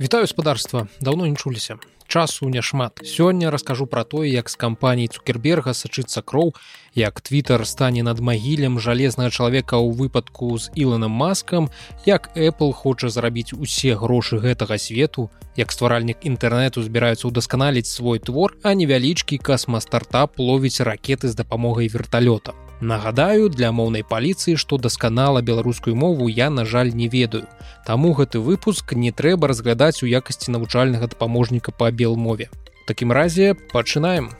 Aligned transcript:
Вітаю 0.00 0.22
гаспадарства 0.22 0.88
давно 1.00 1.26
не 1.26 1.36
чуліся. 1.36 1.76
Часу 2.06 2.48
няшмат 2.48 3.00
сёння 3.04 3.50
раскажу 3.50 3.86
пра 3.86 4.04
тое 4.04 4.30
як 4.32 4.48
з 4.48 4.56
кампаніі 4.56 5.12
цукерберга 5.12 5.74
сачыцца 5.76 6.22
кроў 6.24 6.54
як 6.96 7.20
твиттер 7.20 7.66
стане 7.68 8.02
над 8.02 8.24
магілем 8.24 8.80
жалезнага 8.80 9.28
чалавека 9.30 9.76
ў 9.76 9.92
выпадку 9.92 10.56
з 10.56 10.72
іланом 10.74 11.12
маскам 11.12 11.68
як 12.08 12.32
apple 12.32 12.72
хоча 12.72 13.12
зарабіць 13.12 13.52
усе 13.52 13.92
грошы 13.92 14.40
гэтага 14.40 14.80
свету 14.80 15.28
як 15.60 15.68
стваральнік 15.68 16.24
інтэрнэту 16.24 16.80
збіраюцца 16.80 17.28
ўдасканаліць 17.28 17.92
свой 17.92 18.24
твор 18.24 18.56
а 18.64 18.72
невялічкі 18.72 19.36
касмастартап 19.36 20.40
ловіць 20.40 20.80
ракеты 20.80 21.28
з 21.28 21.36
дапамогай 21.36 21.92
верталёта 21.92 22.56
Нагадаю 22.80 23.50
для 23.52 23.68
моўнай 23.76 24.00
паліцыі, 24.00 24.56
што 24.56 24.78
дасканала 24.80 25.42
беларускую 25.44 25.92
мову 25.94 26.28
я 26.28 26.48
на 26.48 26.64
жаль 26.64 26.92
не 26.96 27.08
ведаю. 27.12 27.44
Таму 27.84 28.14
гэты 28.16 28.40
выпуск 28.40 28.94
не 28.96 29.12
трэба 29.12 29.52
разглядаць 29.52 30.02
у 30.02 30.08
якасці 30.08 30.48
навучальнага 30.56 31.12
дапаможніка 31.12 31.76
па 31.76 31.90
белмове. 31.90 32.48
Такім 32.88 33.12
разе 33.12 33.52
пачынаем. 33.74 34.32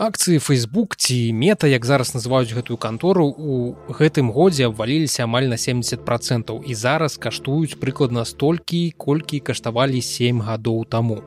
Акцыі 0.00 0.40
Facebook 0.40 0.96
ці 0.96 1.32
мета, 1.36 1.68
як 1.68 1.84
зараз 1.84 2.16
называюць 2.16 2.56
гэтую 2.56 2.80
кантору, 2.80 3.28
у 3.28 3.76
гэтым 3.92 4.32
годзе 4.32 4.72
абваліліся 4.72 5.28
амаль 5.28 5.52
на 5.52 5.60
70 5.60 6.08
процентаў 6.08 6.64
і 6.64 6.72
зараз 6.72 7.20
каштуюць 7.20 7.76
прыкладна 7.76 8.24
столькі, 8.24 8.96
колькі 8.96 9.44
каштавалі 9.44 10.00
7 10.00 10.40
гадоў 10.40 10.84
таму. 10.88 11.20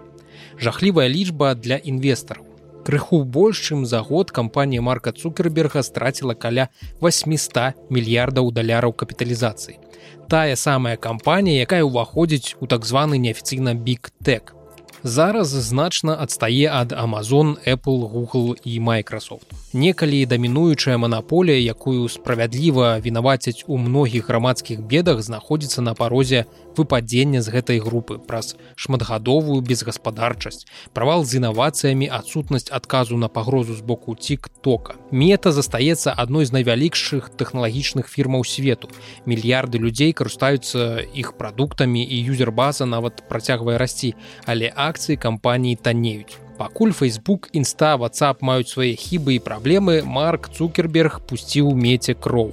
Жахлівая 0.58 1.10
лічба 1.10 1.54
для 1.54 1.78
інвестараў 1.78 2.49
крыху 2.90 3.24
больш 3.24 3.60
чым 3.70 3.86
за 3.86 4.02
год 4.02 4.32
кампанія 4.32 4.82
марка 4.82 5.12
цукерберга 5.12 5.84
страціла 5.84 6.34
каля 6.34 6.70
800 7.06 7.78
мільярдаў 7.94 8.50
даляраў 8.50 8.98
капіталізацыі. 8.98 9.78
Тая 10.26 10.56
самая 10.58 10.98
кампанія 10.98 11.70
якая 11.70 11.86
ўваходзіць 11.86 12.58
у 12.58 12.66
так 12.66 12.90
званы 12.90 13.22
неафіцыйна 13.22 13.78
бig 13.78 14.10
тек 14.26 14.58
зараз 15.04 15.48
значна 15.48 16.18
адстае 16.20 16.68
ад 16.68 16.92
Amazon, 16.92 17.56
Apple, 17.68 18.10
Google 18.12 18.56
і 18.64 18.80
Microsoft. 18.80 19.48
Некалі 19.74 20.26
дамінуючая 20.26 20.98
манаполія, 20.98 21.58
якую 21.60 22.10
справядліва 22.10 23.00
вінавацяць 23.00 23.64
у 23.68 23.78
многіх 23.78 24.30
грамадскіх 24.30 24.82
бедах 24.82 25.22
знаходзіцца 25.22 25.82
на 25.82 25.94
парозе 25.94 26.46
выпадзення 26.76 27.42
з 27.42 27.52
гэтай 27.52 27.80
групы 27.80 28.20
праз 28.20 28.56
шматгадовую 28.76 29.62
безгаспадарчасць, 29.62 30.66
правал 30.94 31.26
з 31.26 31.40
інавацыямі 31.40 32.08
адсутнасць 32.08 32.72
адказу 32.72 33.18
на 33.18 33.28
пагрозу 33.28 33.76
з 33.76 33.82
боку 33.82 34.16
тик-тока. 34.16 34.96
Мета 35.12 35.52
застаецца 35.52 36.14
адной 36.16 36.46
з 36.46 36.56
найвялікшых 36.56 37.30
тэхналагічных 37.36 38.08
фірмаў 38.08 38.44
свету. 38.48 38.90
Мільярды 39.26 39.78
людзей 39.78 40.14
карыстаюцца 40.14 41.04
іх 41.14 41.38
прадуктамі 41.38 42.04
і 42.04 42.18
юзербаза 42.32 42.86
нават 42.86 43.28
працягвае 43.30 43.78
расці, 43.78 44.16
але 44.46 44.72
а 44.76 44.89
акцыі 44.90 45.22
кампаніі 45.22 45.78
таннеюць. 45.78 46.38
Пакуль 46.58 46.92
Facebook, 46.92 47.48
інста, 47.54 47.96
WhatsApp 47.96 48.42
маюць 48.42 48.68
свае 48.68 48.92
хібы 49.00 49.38
і 49.38 49.44
праблемы, 49.46 50.04
Марк 50.04 50.50
Цукерберг 50.52 51.22
пусціў 51.24 51.72
меце 51.72 52.18
кроў. 52.18 52.52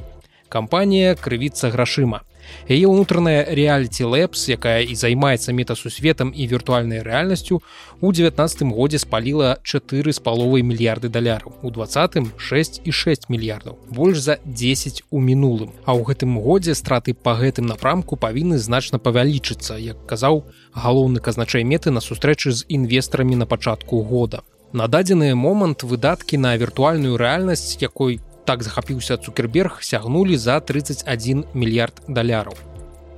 Кампанія 0.48 1.16
крывіцца 1.18 1.72
грашыма. 1.74 2.22
Яе 2.66 2.86
ўнутраная 2.86 3.46
реаліці 3.54 4.04
Лэпс, 4.10 4.48
якая 4.50 4.82
і 4.82 4.94
займаецца 4.94 5.54
метасусветам 5.54 6.32
і 6.34 6.46
віртуальнай 6.46 7.02
рэальнасцю, 7.06 7.62
у 8.00 8.12
19 8.12 8.62
годзе 8.74 8.98
спаліла 8.98 9.56
чатыры 9.62 10.12
з 10.12 10.18
паловай 10.18 10.62
мільярды 10.62 11.08
даляраў. 11.08 11.54
У 11.62 11.70
двадцатым 11.70 12.32
6 12.36 12.82
і 12.84 12.90
6 12.92 13.30
мільярдаў, 13.30 13.78
больш 13.90 14.18
за 14.18 14.38
10 14.44 15.04
у 15.10 15.20
мінулым. 15.20 15.70
А 15.84 15.94
ў 15.94 16.02
гэтым 16.04 16.40
годзе 16.42 16.74
страты 16.74 17.14
па 17.14 17.38
гэтым 17.38 17.66
напрамку 17.70 18.16
павінны 18.16 18.58
значна 18.58 18.98
павялічыцца, 18.98 19.78
як 19.78 20.02
казаў 20.06 20.44
галоўны 20.74 21.20
казначай 21.20 21.64
меты 21.64 21.90
на 21.90 22.00
сустрэчы 22.00 22.52
з 22.52 22.66
інвестарамі 22.68 23.36
на 23.36 23.46
пачатку 23.46 24.02
года. 24.02 24.42
На 24.72 24.88
дадзены 24.88 25.34
момант 25.34 25.84
выдаткі 25.86 26.36
на 26.36 26.56
віртуальную 26.58 27.16
рэальнасць, 27.16 27.78
якой 27.80 28.20
так 28.46 28.62
захапіўся 28.62 29.16
цукерберг 29.16 29.82
сягнулі 29.82 30.36
за 30.38 30.60
31 30.60 31.44
мільярд 31.54 32.02
даляраў. 32.08 32.54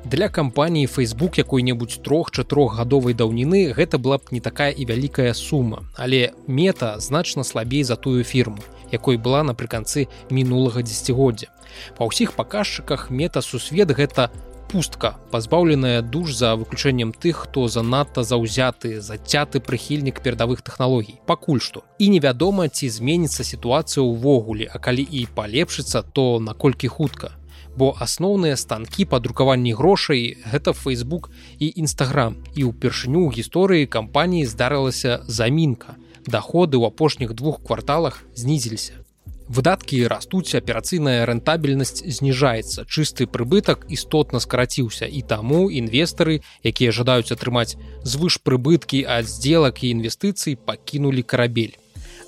Для 0.05 0.29
кампаніі 0.29 0.87
facebook 0.87 1.37
якой-небудзь 1.39 2.01
трох-чатрохгадовай 2.01 3.15
даўніны 3.15 3.75
гэта 3.77 3.99
была 3.99 4.17
б 4.19 4.31
не 4.31 4.41
такая 4.41 4.71
і 4.71 4.87
вялікая 4.89 5.35
сума 5.35 5.85
але 5.97 6.33
мета 6.47 6.97
значна 7.01 7.45
слабей 7.45 7.85
за 7.85 7.97
тую 7.97 8.25
фірму 8.25 8.63
якой 8.93 9.19
была 9.19 9.43
напрыканцы 9.43 10.07
мінулага 10.31 10.81
дзегоддзя 10.81 11.53
па 11.99 12.09
ўсіх 12.09 12.33
паказчыках 12.39 13.11
мета 13.11 13.43
сусвет 13.43 13.93
гэта 13.93 14.31
пустка 14.69 15.17
пазбаўленая 15.33 16.03
душ 16.03 16.35
за 16.37 16.55
выключэннем 16.55 17.13
тых 17.13 17.49
хто 17.49 17.69
занадта 17.69 18.23
заўзяты 18.23 19.01
зацяты 19.01 19.61
прыхільнік 19.65 20.21
перадавых 20.21 20.61
тэхналогій. 20.63 21.19
Пакуль 21.27 21.61
што. 21.65 21.83
І 21.99 22.09
невядома 22.13 22.69
ці 22.69 22.89
зменіцца 22.93 23.45
сітуацыя 23.45 24.05
ўвогуле 24.05 24.69
а 24.69 24.79
калі 24.79 25.03
і 25.03 25.27
палепшыцца 25.35 26.05
то 26.13 26.39
наколькі 26.39 26.93
хутка. 26.93 27.33
Бо 27.79 27.95
асноўныя 27.97 28.61
станкі 28.61 29.09
па 29.09 29.21
друкаванні 29.25 29.73
грошай 29.73 30.37
гэта 30.53 30.77
facebook 30.77 31.33
і 31.59 31.73
нстаграм 31.89 32.37
і 32.55 32.69
ўпершыню 32.69 33.25
ў 33.25 33.41
гісторыі 33.41 33.89
кампаніі 33.89 34.47
здарылася 34.47 35.25
замінка. 35.27 35.97
Доходы 36.29 36.77
ў 36.77 36.93
апошніх 36.93 37.33
двух 37.33 37.65
кварталах 37.65 38.21
знізіліся 38.35 39.08
выдаткі 39.49 40.07
растуць 40.13 40.55
аперацыйная 40.55 41.25
рэнтабельнасць 41.27 42.05
зніжаецца. 42.05 42.85
Чысты 42.85 43.27
прыбытак 43.27 43.89
істотна 43.89 44.41
скараціўся. 44.41 45.09
І 45.09 45.23
таму 45.23 45.69
інвестары 45.73 46.41
якія 46.63 46.93
жадаюць 46.93 47.33
атрымаць 47.33 47.77
звыш 48.05 48.39
прыбыткі 48.45 49.05
ад 49.09 49.29
сделак 49.29 49.83
і 49.83 49.97
інвестыцый 49.97 50.57
пакінулі 50.57 51.23
карабель. 51.23 51.77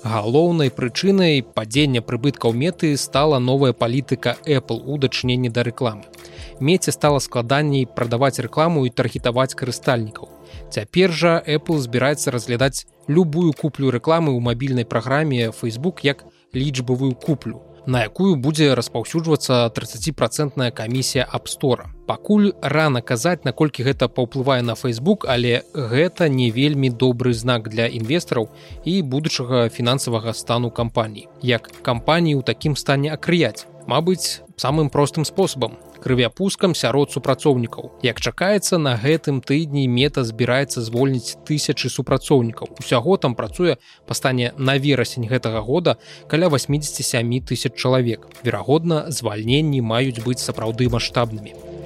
Галоўнай 0.01 0.73
прычынай 0.73 1.45
падзення 1.45 2.01
прыбыткаў 2.01 2.57
меты 2.57 2.97
стала 2.97 3.37
новая 3.37 3.71
палітыка 3.71 4.33
apple 4.49 4.81
у 4.81 4.97
дачыненні 4.97 5.53
да 5.53 5.61
рэкламы. 5.61 6.09
Меце 6.59 6.91
стала 6.91 7.19
складанней 7.19 7.85
прадаваць 7.85 8.41
рэкламу 8.41 8.85
і 8.85 8.89
таргетаваць 8.89 9.53
карыстальнікаў. 9.53 10.29
Цяпер 10.73 11.13
жа 11.13 11.37
apple 11.45 11.77
збіраецца 11.77 12.33
разглядаць 12.33 12.89
любую 13.07 13.53
куплю 13.53 13.93
рэкламы 13.93 14.33
ў 14.33 14.41
мабільнай 14.41 14.85
праграме 14.89 15.53
facebook 15.53 16.01
як 16.01 16.25
лічбавую 16.53 17.15
куплю 17.15 17.61
на 17.85 18.03
якую 18.05 18.35
будзе 18.35 18.75
распаўсюджвацца 18.75 19.65
30процентная 19.73 20.69
камісія 20.71 21.25
абстора 21.25 21.89
пакуль 22.05 22.51
рана 22.61 23.01
казаць 23.01 23.41
наколькі 23.45 23.83
гэта 23.83 24.07
паўплывае 24.07 24.61
на 24.61 24.75
Facebook 24.77 25.25
але 25.27 25.63
гэта 25.73 26.29
не 26.29 26.51
вельмі 26.51 26.89
добры 26.89 27.33
знак 27.33 27.69
для 27.69 27.87
інвестараў 27.87 28.49
і 28.85 29.01
будучага 29.01 29.69
фінансавага 29.69 30.33
стану 30.33 30.69
кампаній 30.69 31.27
як 31.41 31.71
кампаніі 31.81 32.37
ў 32.37 32.43
такім 32.43 32.75
стане 32.75 33.13
акрыяць? 33.13 33.65
Мабыць 33.87 34.45
самым 34.61 34.93
простым 34.93 35.25
спосабам 35.25 35.77
крывяпускам 36.01 36.75
сярод 36.75 37.11
супрацоўнікаў. 37.11 38.01
Як 38.03 38.19
чакаецца 38.19 38.77
на 38.77 38.97
гэтым 38.97 39.41
тыдні 39.41 39.87
мета 39.87 40.25
збіраецца 40.25 40.81
звольніць 40.81 41.37
тысячы 41.47 41.89
супрацоўнікаў. 41.89 42.75
Усяго 42.81 43.17
там 43.17 43.35
працуе 43.35 43.77
па 44.07 44.13
стане 44.13 44.53
на 44.57 44.77
верасень 44.77 45.29
гэтага 45.29 45.61
года 45.61 45.97
каля 46.27 46.49
87 46.49 47.41
тысяч 47.45 47.73
чалавек. 47.75 48.27
Верагодна, 48.43 49.05
звальненні 49.11 49.81
маюць 49.81 50.19
быць 50.25 50.41
сапраўды 50.41 50.89
маштабнымі. 50.89 51.80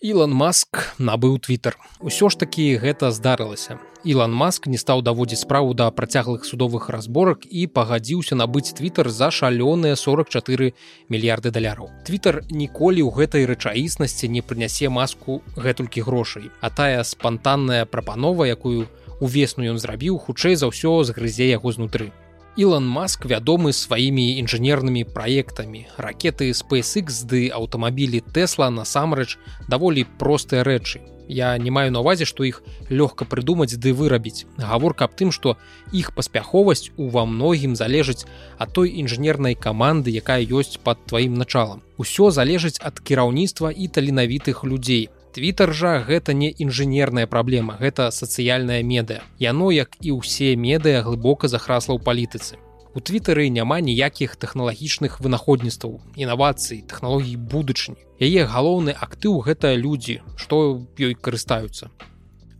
Ілон 0.00 0.32
Маск 0.32 0.96
набыў 0.96 1.34
твиттер. 1.44 1.74
Усё 2.00 2.30
ж 2.32 2.40
такі 2.40 2.80
гэта 2.80 3.10
здарылася. 3.12 3.76
Ілон 4.00 4.32
Маск 4.32 4.64
не 4.64 4.80
стаў 4.80 5.02
даводзіць 5.04 5.44
справу 5.44 5.74
да 5.76 5.90
працяглых 5.92 6.46
судовых 6.48 6.88
разборак 6.88 7.44
і 7.44 7.66
пагадзіўся 7.68 8.32
набыць 8.32 8.72
твиттер 8.72 9.12
за 9.12 9.28
шалёныя 9.28 10.00
44 10.00 10.72
мільярды 11.12 11.52
даляраў. 11.52 11.92
Твиттер 12.08 12.40
ніколі 12.48 13.04
ў 13.04 13.12
гэтай 13.12 13.44
рэчаіснасці 13.44 14.32
не 14.32 14.40
прынясе 14.40 14.88
маску 14.88 15.44
гэтулькі 15.60 16.00
грошай. 16.08 16.48
А 16.64 16.72
тая 16.72 17.04
спантанная 17.04 17.84
прапанова, 17.84 18.48
якую 18.48 18.88
увесну 19.20 19.68
ён 19.68 19.76
зрабіў, 19.76 20.16
хутчэй 20.16 20.56
за 20.56 20.72
ўсё 20.72 21.04
згрызе 21.04 21.44
яго 21.52 21.76
знутры. 21.76 22.08
Ілон 22.56 22.82
Маск 22.82 23.30
вядомы 23.30 23.70
сваімі 23.70 24.42
інжынернымі 24.42 25.06
праектамі. 25.14 25.86
Ракеты 25.94 26.50
SpaceX 26.50 27.22
ды 27.22 27.46
аўтамабілі 27.54 28.18
Тэсла 28.34 28.74
насамрэч 28.74 29.38
даволі 29.70 30.02
простыя 30.18 30.66
рэчы. 30.66 30.98
Я 31.30 31.54
не 31.62 31.70
маю 31.70 31.94
на 31.94 32.02
увазе, 32.02 32.26
што 32.26 32.42
іх 32.42 32.66
лёгка 32.90 33.22
прыдумаць 33.22 33.78
ды 33.78 33.94
вырабіць. 33.94 34.50
Гаворка 34.58 35.06
аб 35.06 35.14
тым, 35.14 35.30
што 35.30 35.54
іх 35.94 36.10
паспяховасць 36.10 36.90
ува 36.98 37.22
многім 37.22 37.78
залежыць 37.78 38.26
ад 38.58 38.74
той 38.74 38.98
інжынернай 38.98 39.54
каманды, 39.54 40.10
якая 40.10 40.42
ёсць 40.42 40.82
пад 40.82 41.06
тваім 41.06 41.38
началам. 41.38 41.86
Усё 42.02 42.34
залежыць 42.34 42.82
ад 42.82 42.98
кіраўніцтва 42.98 43.70
і 43.70 43.86
таленавітых 43.86 44.66
людзей 44.66 45.06
Твиттер 45.34 45.72
жа 45.72 45.98
гэта 46.06 46.34
не 46.34 46.50
інжынерная 46.50 47.26
праблема, 47.26 47.76
гэта 47.78 48.10
сацыяльная 48.10 48.82
медыя. 48.82 49.22
Яно, 49.38 49.70
як 49.70 49.94
і 50.02 50.18
ўсе 50.18 50.56
медыя 50.56 51.06
глыбока 51.06 51.46
захрасла 51.46 51.94
ў 51.94 52.02
палітыцы. 52.02 52.58
у 52.94 53.00
твиттары 53.00 53.48
няма 53.54 53.78
ніякіх 53.86 54.34
тэхналагічных 54.42 55.20
вынаходніцтваў 55.22 56.00
інавацый 56.18 56.82
тэхналогій 56.90 57.36
будучыні 57.52 58.02
яе 58.26 58.46
галоўны 58.54 58.94
актыў 59.06 59.38
гэта 59.46 59.74
людзі 59.78 60.18
што 60.34 60.82
ёй 60.98 61.14
карыстаюцца 61.14 61.90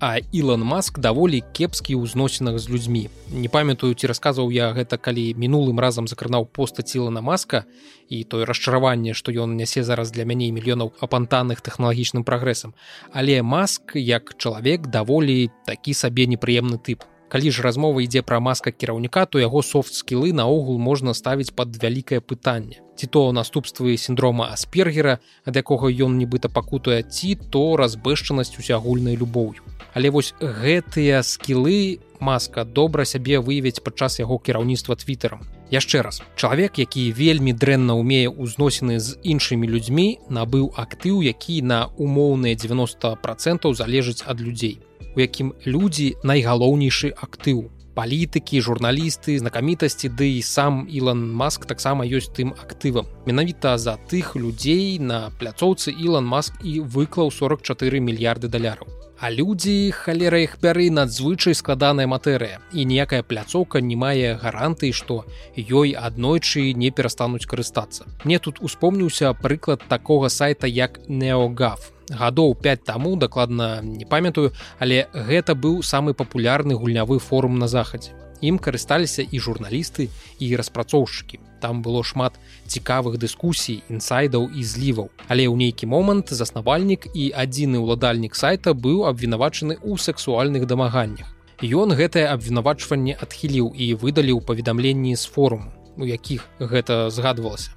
А 0.03 0.19
Ілон 0.33 0.65
Маск 0.65 0.97
даволі 0.97 1.45
кепскі 1.53 1.93
ў 1.93 2.09
зносінах 2.09 2.57
з 2.57 2.73
людзьмі. 2.73 3.13
Не 3.37 3.53
памятаю, 3.53 3.93
ці 3.93 4.09
расказваў 4.09 4.49
я 4.49 4.73
гэта, 4.73 4.97
калі 4.97 5.37
мінулым 5.37 5.77
разам 5.77 6.09
закранаў 6.09 6.49
поста 6.49 6.81
цілана 6.81 7.21
маска 7.21 7.69
і 8.09 8.25
тое 8.25 8.49
расчараванне, 8.49 9.13
што 9.13 9.29
ён 9.29 9.61
нясе 9.61 9.85
зараз 9.85 10.09
для 10.09 10.25
мяне 10.25 10.49
мільёнаў 10.57 10.97
апантаных 11.05 11.61
тэхналагічным 11.61 12.25
прагрэсам. 12.25 12.73
Але 13.13 13.45
маск 13.45 13.93
як 13.93 14.33
чалавек 14.41 14.89
даволі 14.89 15.53
такі 15.69 15.93
сабе 15.93 16.25
непрыемны 16.25 16.81
тып. 16.81 17.05
Калі 17.29 17.53
ж 17.53 17.61
размова 17.61 18.01
ідзе 18.01 18.25
пра 18.25 18.41
маска 18.41 18.73
кіраўніка, 18.73 19.29
то 19.29 19.37
яго 19.37 19.61
софт-скілы 19.61 20.33
наогул 20.33 20.81
можна 20.81 21.13
ставіць 21.13 21.53
пад 21.53 21.77
вялікае 21.77 22.25
пытанне. 22.25 22.81
Ці 22.97 23.07
то 23.07 23.29
наступствы 23.37 24.01
сіндрома 24.01 24.49
аспергера, 24.49 25.21
ад 25.45 25.61
якога 25.61 25.93
ён 25.93 26.17
нібыта 26.17 26.49
пакутуе 26.49 27.05
ці 27.05 27.37
то 27.53 27.77
разбэшчанасць 27.77 28.57
усеагульнай 28.57 29.21
любоўю 29.21 29.61
але 29.95 30.11
вось 30.11 30.35
гэтыя 30.41 31.23
скілы 31.23 32.01
маска 32.21 32.65
добра 32.65 33.05
сябе 33.05 33.41
выявіць 33.41 33.81
падчас 33.81 34.21
яго 34.21 34.39
кіраўніцтва 34.39 34.97
твиттером 35.01 35.47
яшчэ 35.71 36.03
раз 36.03 36.23
чалавек 36.37 36.79
які 36.83 37.11
вельмі 37.13 37.53
дрэнна 37.53 37.95
умее 37.95 38.29
ўзносіны 38.29 39.01
з 39.01 39.17
іншымі 39.23 39.67
людзьмі 39.71 40.19
набыў 40.29 40.71
актыў 40.77 41.25
які 41.25 41.63
на 41.63 41.87
умоўныя 41.97 42.55
90 42.55 43.17
процентаў 43.25 43.75
залежыць 43.75 44.23
ад 44.27 44.41
людзей 44.41 44.79
у 45.17 45.21
якім 45.21 45.55
людзі 45.67 46.15
найгалоўнейшы 46.23 47.13
актыў. 47.17 47.71
Палітыкі 47.95 48.63
журналісты 48.63 49.37
знакамітасці 49.43 50.09
ды 50.15 50.39
і 50.39 50.43
сам 50.47 50.87
Ілан 50.87 51.27
маск 51.35 51.67
таксама 51.67 52.07
ёсць 52.07 52.31
тым 52.31 52.55
актывам. 52.55 53.11
Менавіта 53.27 53.77
за 53.79 53.99
тых 54.09 54.37
людзей 54.39 54.99
на 55.03 55.35
пляцоўцы 55.41 55.91
Ілан 55.91 56.25
маск 56.25 56.63
і 56.63 56.81
выклаў 56.81 57.35
44 57.35 58.01
мільярды 58.01 58.49
даляраў 58.49 59.00
А 59.21 59.29
людзі 59.29 59.93
халера 59.93 60.39
іх 60.41 60.57
бяры 60.65 60.87
надзвычай 60.97 61.53
складаная 61.53 62.07
матэрыя 62.09 62.57
і 62.73 62.85
ніякая 62.89 63.21
пляцоўка 63.21 63.83
не 63.85 63.93
мае 63.93 64.31
гарантыі, 64.41 64.97
што 64.97 65.29
ёй 65.61 65.93
аднойчы 65.93 66.73
не 66.73 66.89
перастануць 66.89 67.45
карыстацца. 67.45 68.09
Мне 68.25 68.39
тут 68.41 68.65
успомніўся 68.65 69.35
прыклад 69.37 69.85
такога 69.93 70.33
сайта 70.33 70.73
як 70.73 70.97
неогав. 71.09 71.93
Гадоў 72.09 72.57
5 72.65 72.85
таму 72.89 73.13
дакладна 73.21 73.85
не 73.85 74.09
памятаю, 74.09 74.57
але 74.79 75.05
гэта 75.13 75.53
быў 75.53 75.85
самы 75.85 76.17
папулярны 76.17 76.81
гульнявы 76.81 77.21
форум 77.21 77.61
на 77.61 77.69
захадзе 77.69 78.17
ім 78.41 78.59
карысталіся 78.59 79.23
і 79.23 79.41
журналісты 79.41 80.09
і 80.39 80.57
распрацоўшчыкі. 80.57 81.41
Там 81.61 81.83
было 81.83 82.05
шмат 82.05 82.39
цікавых 82.67 83.19
дыскусій 83.21 83.83
інсайдаў 83.89 84.49
і 84.51 84.65
зліваў. 84.65 85.11
Але 85.29 85.49
ў 85.49 85.57
нейкі 85.57 85.87
момант 85.87 86.33
заснавальнік 86.33 87.11
і 87.15 87.33
адзіны 87.37 87.81
ўладальнік 87.81 88.35
сайта 88.35 88.73
быў 88.73 89.05
абвінавачаны 89.11 89.77
ў 89.81 89.99
сексуальных 89.99 90.65
дамаганнях. 90.67 91.29
Ён 91.61 91.93
гэтае 91.93 92.25
абвінавачванне 92.33 93.19
адхіліў 93.21 93.77
і 93.77 93.95
выдаліў 94.01 94.41
паведамленні 94.41 95.13
з 95.17 95.29
форуму 95.29 95.69
у 96.01 96.07
якіх 96.07 96.49
гэта 96.59 97.11
згадвалася 97.11 97.71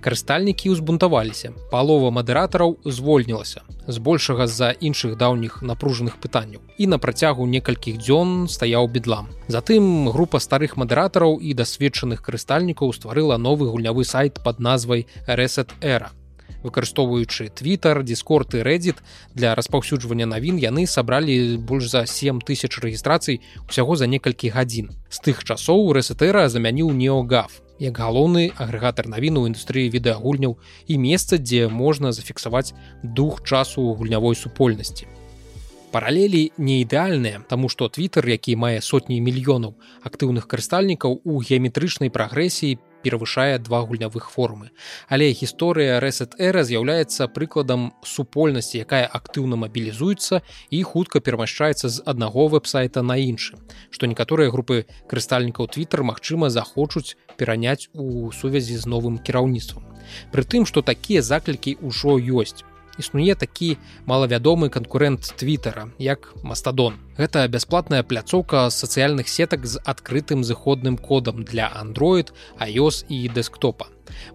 карыстальнікі 0.00 0.72
ўзбунтаваліся. 0.72 1.52
Палова 1.70 2.10
мадэратараў 2.10 2.78
звольнілася. 2.84 3.62
Збольшага 3.86 4.46
з-за 4.46 4.70
іншых 4.72 5.16
даўніх 5.16 5.62
напружаных 5.62 6.16
пытанняў. 6.16 6.60
І 6.78 6.86
на 6.86 6.98
працягу 6.98 7.46
некалькіх 7.46 8.00
дзён 8.00 8.48
стаяў 8.48 8.88
бедлам. 8.88 9.28
Затым 9.48 10.08
група 10.10 10.40
старых 10.40 10.76
мадэратараў 10.76 11.38
і 11.38 11.54
дасведчаных 11.54 12.22
карыстальнікаў 12.22 12.92
стварыла 12.96 13.36
новы 13.36 13.68
гульнявы 13.68 14.04
сайт 14.04 14.40
под 14.42 14.60
назвай 14.60 15.06
reset 15.26 15.70
эра 15.80 16.10
выкарыстоўваючы 16.62 17.48
twitter 17.48 18.02
дискорты 18.02 18.62
реддит 18.62 18.96
для 19.34 19.54
распаўсюджвання 19.54 20.26
навін 20.26 20.60
яны 20.60 20.86
сабралі 20.86 21.56
больш 21.56 21.88
за 21.88 22.06
7 22.06 22.40
тысяч 22.40 22.78
рэгістрацый 22.80 23.40
усяго 23.68 23.96
за 23.96 24.06
некалькі 24.06 24.52
гадзін. 24.52 24.90
З 25.08 25.18
тых 25.20 25.44
часоў 25.44 25.92
рэсетера 25.92 26.48
замяніў 26.48 26.92
неогав 26.92 27.62
як 27.80 27.96
галоўны 27.98 28.52
агрэгатар 28.60 29.08
навіну 29.08 29.46
індустрыі 29.48 29.90
відэагульняў 29.96 30.58
і 30.86 30.98
месца 31.00 31.40
дзе 31.40 31.68
можна 31.68 32.12
зафіксаваць 32.12 32.76
дух 33.02 33.40
часу 33.42 33.82
гульнявой 33.96 34.36
супольнасці. 34.36 35.08
Паралелі 35.90 36.52
не 36.56 36.84
ідэальныя 36.84 37.42
таму 37.50 37.72
што 37.72 37.88
твиттер 37.88 38.28
які 38.28 38.54
мае 38.54 38.78
сотні 38.78 39.18
мільёнаў 39.18 39.74
актыўных 40.06 40.46
карыстальнікаў 40.46 41.18
у 41.24 41.40
геаметрычнай 41.42 42.12
прагрэсіі 42.14 42.78
перавышае 43.02 43.58
два 43.58 43.82
гульнявых 43.82 44.30
формы. 44.30 44.70
Але 45.08 45.32
гісторыя 45.32 46.00
Reset 46.00 46.36
Эра 46.38 46.64
з'яўляецца 46.64 47.28
прыкладам 47.28 47.92
супольнасці, 48.04 48.80
якая 48.84 49.06
актыўна 49.06 49.56
мабілізуецца 49.56 50.42
і 50.70 50.82
хутка 50.82 51.20
перамяшчаецца 51.20 51.88
з 51.88 52.02
аднаго 52.06 52.48
вэб-сайта 52.48 53.02
на 53.02 53.16
іншы, 53.16 53.58
што 53.90 54.06
некаторыя 54.06 54.50
групы 54.50 54.86
карыстальнікаў 55.10 55.68
Twitter 55.68 56.02
магчыма 56.02 56.50
захочуць 56.50 57.16
пераняць 57.36 57.88
у 57.94 58.32
сувязі 58.32 58.76
з 58.76 58.86
новым 58.86 59.18
кіраўніцтвам. 59.18 59.84
Прытым, 60.32 60.66
што 60.66 60.82
такія 60.82 61.22
заклікі 61.22 61.78
ўжо 61.80 62.18
ёсць 62.18 62.64
існуе 62.98 63.34
такі 63.34 63.76
малавядомы 64.06 64.68
канкурэнт 64.68 65.34
твиттера 65.36 65.88
як 65.98 66.34
мастадон. 66.42 66.98
Гэта 67.16 67.46
бясплатная 67.48 68.02
пляцоўка 68.02 68.70
сацыяльных 68.70 69.28
сетак 69.28 69.66
з 69.66 69.78
адкрытым 69.84 70.44
зыходным 70.44 70.96
кодам 70.96 71.44
для 71.44 71.68
android 71.68 72.32
iOS 72.58 73.04
і 73.08 73.28
дэсктопа. 73.28 73.86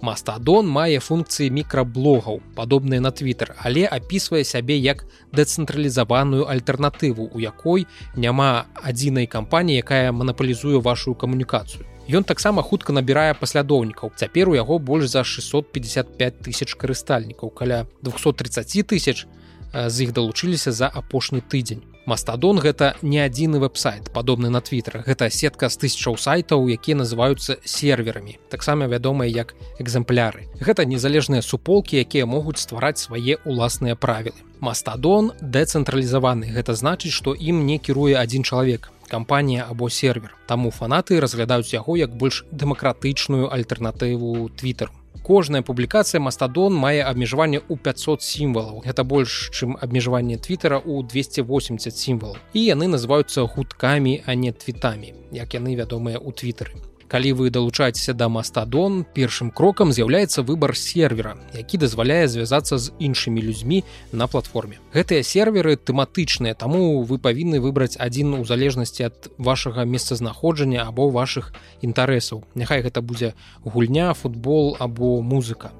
Мастадон 0.02 0.69
мае 0.69 1.00
функцыі 1.00 1.50
мікраблогаў 1.52 2.40
падобныя 2.56 3.02
на 3.02 3.12
твиттер 3.12 3.56
але 3.60 3.88
апісвае 3.88 4.44
сябе 4.44 4.78
як 4.78 5.04
дэцэнтралізаваную 5.36 6.48
альтэрнатыву 6.48 7.28
у 7.34 7.44
якой 7.44 7.88
няма 8.16 8.68
адзінай 8.75 9.28
кампаніі 9.28 9.84
якая 9.84 10.12
манапалізуе 10.12 10.80
вашу 10.80 11.16
камунікацыю 11.16 11.84
Ён 12.06 12.24
таксама 12.24 12.62
хутка 12.62 12.94
набірае 12.94 13.34
паслядоўнікаў. 13.34 14.13
Цяпер 14.16 14.50
у 14.50 14.54
яго 14.54 14.78
больш 14.78 15.10
за 15.10 15.24
655 15.25 16.38
тысяч 16.46 16.78
карыстальнікаў, 16.78 17.50
каля 17.50 17.88
230 18.06 18.86
тысяч 18.86 19.25
з 19.74 19.96
іх 20.06 20.13
далучыліся 20.13 20.72
за 20.72 20.88
апошні 20.88 21.42
тыдзень. 21.42 21.81
Мастадон 22.06 22.62
гэта 22.62 22.94
не 23.02 23.18
адзіны 23.18 23.57
веб-сайт, 23.57 24.13
падобны 24.13 24.54
на 24.54 24.62
твиттер. 24.62 25.02
Гэта 25.02 25.33
сетка 25.33 25.74
з 25.74 25.81
тысячаў 25.81 26.21
сайтаў, 26.21 26.69
якія 26.69 27.02
называюцца 27.02 27.57
серверамі, 27.66 28.38
таксама 28.54 28.85
вядомыя 28.85 29.26
як 29.26 29.57
экземпляры. 29.81 30.45
Гэта 30.62 30.85
незалежныя 30.85 31.42
суполкі, 31.42 31.97
якія 31.97 32.30
могуць 32.30 32.62
ствараць 32.62 33.02
свае 33.02 33.42
ўласныя 33.50 33.97
правілы. 33.97 34.38
Мастадон 34.62 35.33
дэцэнтралізаваны. 35.42 36.54
Гэта 36.54 36.78
значыць, 36.78 37.12
што 37.12 37.33
ім 37.33 37.66
не 37.66 37.81
кіруе 37.81 38.14
адзін 38.21 38.45
чалавек 38.45 38.94
кампанія 39.07 39.68
або 39.69 39.90
сервер. 39.90 40.35
Таму 40.47 40.71
фанаты 40.71 41.19
разглядаюць 41.19 41.74
яго 41.74 41.97
як 41.97 42.16
больш 42.16 42.45
дэмакратычную 42.52 43.52
альтэрнатыву 43.52 44.50
твиттеру. 44.56 44.92
Кожная 45.26 45.62
публікацыя 45.66 46.21
мастадон 46.21 46.76
мае 46.78 47.02
абмежаванне 47.02 47.57
ў 47.57 47.78
500 47.81 48.21
сімвалаў. 48.21 48.81
Гэта 48.85 49.04
больш, 49.04 49.50
чым 49.50 49.74
абмежаванне 49.81 50.38
твиттера 50.38 50.78
ў 50.78 51.02
280 51.02 51.97
сімвалаў. 51.97 52.38
І 52.54 52.66
яны 52.74 52.85
называюцца 52.85 53.50
гудкамі, 53.50 54.21
а 54.26 54.35
не 54.35 54.54
твітамі, 54.54 55.16
як 55.31 55.57
яны 55.57 55.74
вядомыя 55.74 56.21
ў 56.21 56.30
твиттары 56.30 56.94
калі 57.16 57.31
вы 57.31 57.50
далучаецеся 57.50 58.12
да 58.12 58.28
мастадон 58.28 59.06
першым 59.16 59.48
крокам 59.48 59.95
з'яўляецца 59.95 60.44
выбар 60.44 60.76
сервера 60.76 61.38
які 61.56 61.78
дазваляе 61.80 62.28
звязацца 62.28 62.76
з 62.76 62.92
іншымі 63.00 63.40
людзьмі 63.40 63.84
на 64.12 64.28
платформе. 64.28 64.84
Гэтыя 64.92 65.24
серверы 65.24 65.78
тэматычныя 65.80 66.60
таму 66.60 67.07
вы 67.07 67.16
павінны 67.16 67.62
выбраць 67.64 67.95
адзін 67.95 68.34
у 68.36 68.44
залежнасці 68.44 69.07
ад 69.07 69.30
вашага 69.38 69.86
месцазнаходжання 69.88 70.84
або 70.84 71.07
вашых 71.07 71.56
інтарэсаў. 71.80 72.44
Няхай 72.52 72.84
гэта 72.84 73.00
будзе 73.00 73.31
гульня 73.64 74.12
футбол 74.14 74.76
або 74.78 75.22
музыка. 75.22 75.72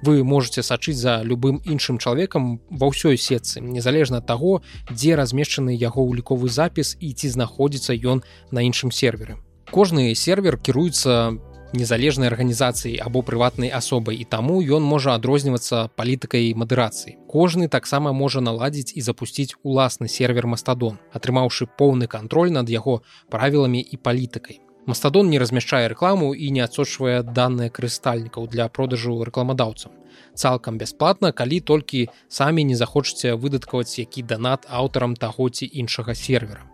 Вы 0.00 0.24
можете 0.24 0.62
сачыць 0.62 0.96
за 0.96 1.20
любым 1.20 1.60
іншым 1.68 1.98
чалавекам 2.00 2.64
ва 2.70 2.88
ўсёй 2.88 3.20
сетцы 3.20 3.60
незалежна 3.60 4.24
ад 4.24 4.26
таго 4.32 4.64
дзе 4.88 5.20
размешчаны 5.20 5.76
яго 5.76 6.00
ўліковы 6.08 6.48
запіс 6.48 6.96
і 6.96 7.12
ці 7.12 7.28
знаходзіцца 7.28 7.92
ён 7.92 8.24
на 8.48 8.64
іншым 8.64 8.88
серверы 8.88 9.36
кожны 9.70 10.14
сервер 10.14 10.56
кіруецца 10.56 11.36
незалежнай 11.72 12.28
арганізацыяй 12.28 12.96
або 13.04 13.20
прыватнай 13.22 13.68
асобай 13.68 14.16
і 14.16 14.24
таму 14.24 14.60
ён 14.62 14.82
можа 14.82 15.12
адрознівацца 15.14 15.88
палітыкай 15.96 16.54
мадэрацыі. 16.56 17.18
Кожны 17.28 17.68
таксама 17.68 18.12
можа 18.12 18.40
наладзіць 18.40 18.96
і 18.96 19.04
запусціць 19.04 19.56
уласны 19.62 20.08
сервер 20.08 20.46
мастадон 20.46 20.96
атрымаўшы 21.12 21.68
поўны 21.68 22.08
кантроль 22.08 22.52
над 22.52 22.72
яго 22.72 23.02
правіламі 23.28 23.84
і 23.84 23.96
палітыкай. 24.00 24.60
Мастадон 24.88 25.28
не 25.28 25.38
размяшчае 25.38 25.92
рэкламу 25.92 26.32
і 26.32 26.48
не 26.50 26.64
адсочвае 26.64 27.20
даныя 27.22 27.68
карыстальнікаў 27.68 28.48
для 28.48 28.68
продажу 28.68 29.20
рэкламадаўцам. 29.20 29.92
Цалкам 30.34 30.78
бясплатна 30.78 31.32
калі 31.32 31.60
толькі 31.60 32.08
самі 32.28 32.64
не 32.64 32.74
захочаце 32.74 33.36
выдаткаваць 33.36 33.98
які 34.00 34.22
данат 34.22 34.64
аўтарам 34.70 35.16
таго 35.16 35.50
ці 35.50 35.68
іншага 35.68 36.14
сервера 36.14 36.64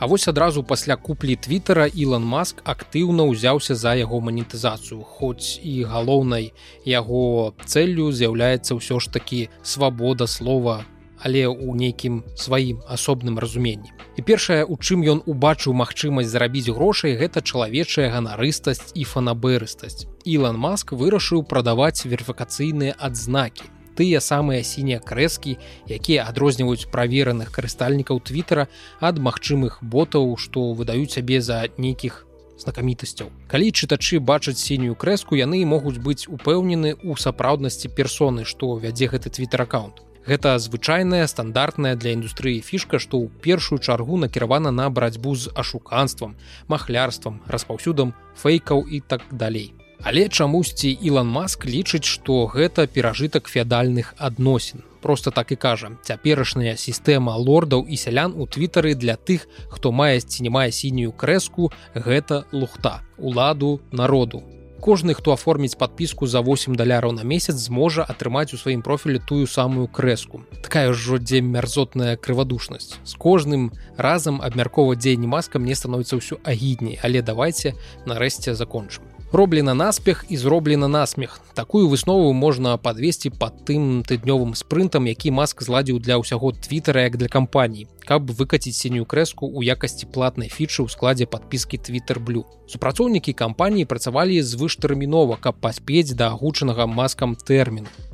А 0.00 0.06
вось 0.06 0.28
адразу 0.28 0.62
пасля 0.64 0.96
куплі 0.96 1.36
твиттера 1.36 1.84
Ілон 1.84 2.24
Маск 2.24 2.62
актыўна 2.64 3.28
ўзяўся 3.28 3.76
за 3.76 3.92
яго 4.00 4.24
манетызацыю. 4.24 5.04
Хоць 5.04 5.60
і 5.60 5.84
галоўнай 5.84 6.56
яго 6.88 7.52
цэллю 7.68 8.08
з'яўляецца 8.08 8.80
ўсё 8.80 8.96
ж 8.96 9.12
такі 9.12 9.52
свабода 9.60 10.24
слова 10.24 10.88
але 11.20 11.44
ў 11.44 11.76
нейкім 11.76 12.24
сваім 12.32 12.80
асобным 12.88 13.36
разуменні. 13.36 13.92
І 14.16 14.24
першае 14.24 14.64
у 14.64 14.80
чым 14.80 15.04
ён 15.04 15.20
убачыў 15.28 15.76
магчымасць 15.76 16.32
зарабіць 16.32 16.72
грошай 16.72 17.20
гэта 17.20 17.44
чалавечая 17.44 18.08
ганарыстасць 18.08 18.96
і 18.96 19.04
фанаберыстасць 19.04 20.08
Ілон 20.24 20.56
Маск 20.56 20.96
вырашыў 20.96 21.44
прадаваць 21.44 22.08
верыфікацыйныя 22.08 22.96
адзнакі 22.96 23.68
тыя 23.98 24.20
самыя 24.20 24.62
сінія 24.64 25.00
крэскі 25.00 25.56
якія 25.88 26.26
адрозніваюць 26.30 26.90
правераных 26.94 27.52
карыстальнікаў 27.54 28.20
твиттера 28.30 28.66
ад 29.00 29.18
магчымых 29.18 29.78
ботаў 29.82 30.36
што 30.36 30.72
выдаюць 30.72 31.14
сябе 31.14 31.40
за 31.40 31.62
нейкіх 31.78 32.26
знакамітасцяў 32.60 33.32
калі 33.48 33.72
чытачы 33.72 34.20
бачаць 34.20 34.60
сінюю 34.60 34.94
крэску 34.94 35.40
яны 35.40 35.64
могуць 35.64 35.98
быць 35.98 36.28
упэўнены 36.28 36.94
ў 37.00 37.16
сапраўднасці 37.16 37.92
персоны 37.96 38.44
што 38.44 38.76
вядзе 38.84 39.10
гэты 39.14 39.34
твиттер 39.38 39.66
аккаунт 39.66 40.06
Гэта 40.26 40.58
звычайная 40.58 41.26
стандартная 41.26 41.96
для 41.96 42.12
індустрыі 42.12 42.60
фішка, 42.60 43.00
што 43.00 43.16
ў 43.16 43.32
першую 43.40 43.80
чаргу 43.80 44.20
накіравана 44.20 44.70
на 44.70 44.90
барацьбу 44.92 45.34
з 45.34 45.48
ашуканствам, 45.56 46.36
махлярствам, 46.68 47.40
распаўсюдам 47.48 48.12
фэйкаў 48.36 48.84
і 48.84 49.00
так 49.00 49.24
далей. 49.32 49.72
Але 50.02 50.28
чамусьці 50.28 50.88
Ілан 50.88 51.28
Маск 51.28 51.66
лічыць, 51.68 52.08
што 52.08 52.46
гэта 52.48 52.86
перажытак 52.88 53.52
феадальных 53.52 54.14
адносін. 54.16 54.80
Просто 55.00 55.30
так 55.30 55.52
і 55.52 55.56
кажа, 55.56 55.90
цяперашняя 56.02 56.76
сістэма 56.76 57.36
лордаў 57.36 57.84
і 57.84 57.96
сялян 57.96 58.32
у 58.32 58.46
твітары 58.46 58.94
для 58.94 59.16
тых, 59.16 59.44
хто 59.68 59.92
мае 59.92 60.20
ці 60.20 60.42
не 60.42 60.50
мае 60.50 60.72
сінюю 60.72 61.12
крэску, 61.12 61.72
гэта 61.94 62.44
лухта, 62.52 63.04
уладу 63.18 63.80
народу. 63.92 64.42
Кожны, 64.80 65.12
хто 65.12 65.36
аформіць 65.36 65.76
падпіску 65.76 66.24
за 66.26 66.40
8 66.40 66.72
даляраў 66.80 67.12
на 67.12 67.20
месяц 67.20 67.60
зможа 67.60 68.00
атрымаць 68.00 68.56
у 68.56 68.56
сваім 68.56 68.80
профілі 68.80 69.20
тую 69.20 69.44
самую 69.44 69.84
крэску. 69.84 70.40
Такая 70.64 70.88
ўжо 70.96 71.20
дзе 71.20 71.44
мярзотная 71.44 72.16
крывадушнасць. 72.16 72.96
З 73.04 73.14
кожным 73.20 73.68
разам 74.00 74.40
абмяркова 74.40 74.96
дзеянні 74.96 75.28
маска 75.28 75.60
мне 75.60 75.76
становіцца 75.76 76.16
ўсё 76.16 76.40
агідней, 76.40 76.96
але 77.04 77.20
давайте 77.20 77.76
нарэшце 78.08 78.56
закончым 78.56 79.09
роблена 79.32 79.74
наспех 79.74 80.24
і 80.28 80.36
зроблена 80.36 80.88
насмех. 80.88 81.40
Такую 81.54 81.88
выснову 81.88 82.32
можна 82.32 82.76
подвесці 82.76 83.30
под 83.30 83.64
тым 83.64 84.02
тыднёвым 84.02 84.54
спрынтам 84.54 85.06
які 85.06 85.30
маск 85.30 85.62
зладзіў 85.62 86.00
для 86.00 86.18
ўсяго 86.18 86.52
твиттера 86.52 87.02
як 87.06 87.16
для 87.16 87.28
кампаній 87.28 87.86
каб 88.10 88.30
выкаціць 88.30 88.74
сінюю 88.74 89.06
крэску 89.06 89.46
ў 89.46 89.70
якасці 89.70 90.10
платнай 90.10 90.48
фічы 90.48 90.82
ў 90.82 90.88
складзе 90.90 91.26
подпіски 91.30 91.78
twitter 91.78 92.18
блю 92.18 92.42
супрацоўнікі 92.66 93.36
кампаніі 93.38 93.86
працавалі 93.86 94.40
звыштэрмінова 94.42 95.38
каб 95.38 95.60
паспець 95.62 96.16
да 96.18 96.34
агучанага 96.34 96.90
маскам 96.90 97.36
тэрміну 97.36 98.09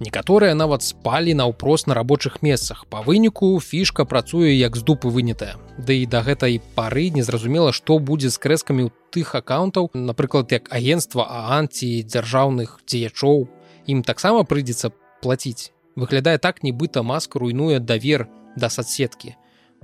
некаторыя 0.00 0.54
нават 0.54 0.82
спалі 0.82 1.34
наўпрост 1.34 1.86
на 1.86 1.94
рабочых 1.94 2.42
месцах. 2.42 2.86
Па 2.90 3.02
выніку 3.06 3.60
фішка 3.60 4.04
працуе 4.04 4.56
як 4.56 4.76
з 4.76 4.82
дупы 4.82 5.12
вынятая. 5.12 5.56
Ды 5.78 6.02
і 6.02 6.06
да 6.06 6.24
гэтай 6.26 6.60
пары 6.74 7.10
незразумела 7.14 7.72
што 7.72 8.00
будзе 8.00 8.32
з 8.32 8.40
крэскамі 8.40 8.88
ў 8.88 8.90
тых 9.12 9.36
аккаунтаў 9.36 9.92
напрыклад 9.94 10.52
як 10.52 10.72
агенства 10.72 11.28
анці 11.54 12.02
дзяржаўных 12.02 12.80
дзеячоў. 12.88 13.46
Ім 13.86 14.02
таксама 14.02 14.42
прыйдзецца 14.48 14.90
плаціць. 15.22 15.70
Выглядае 15.94 16.38
так 16.40 16.64
нібыта 16.64 17.04
маска 17.04 17.38
руйнуе 17.38 17.78
давер 17.78 18.26
да 18.56 18.72
соцсеткі 18.72 19.36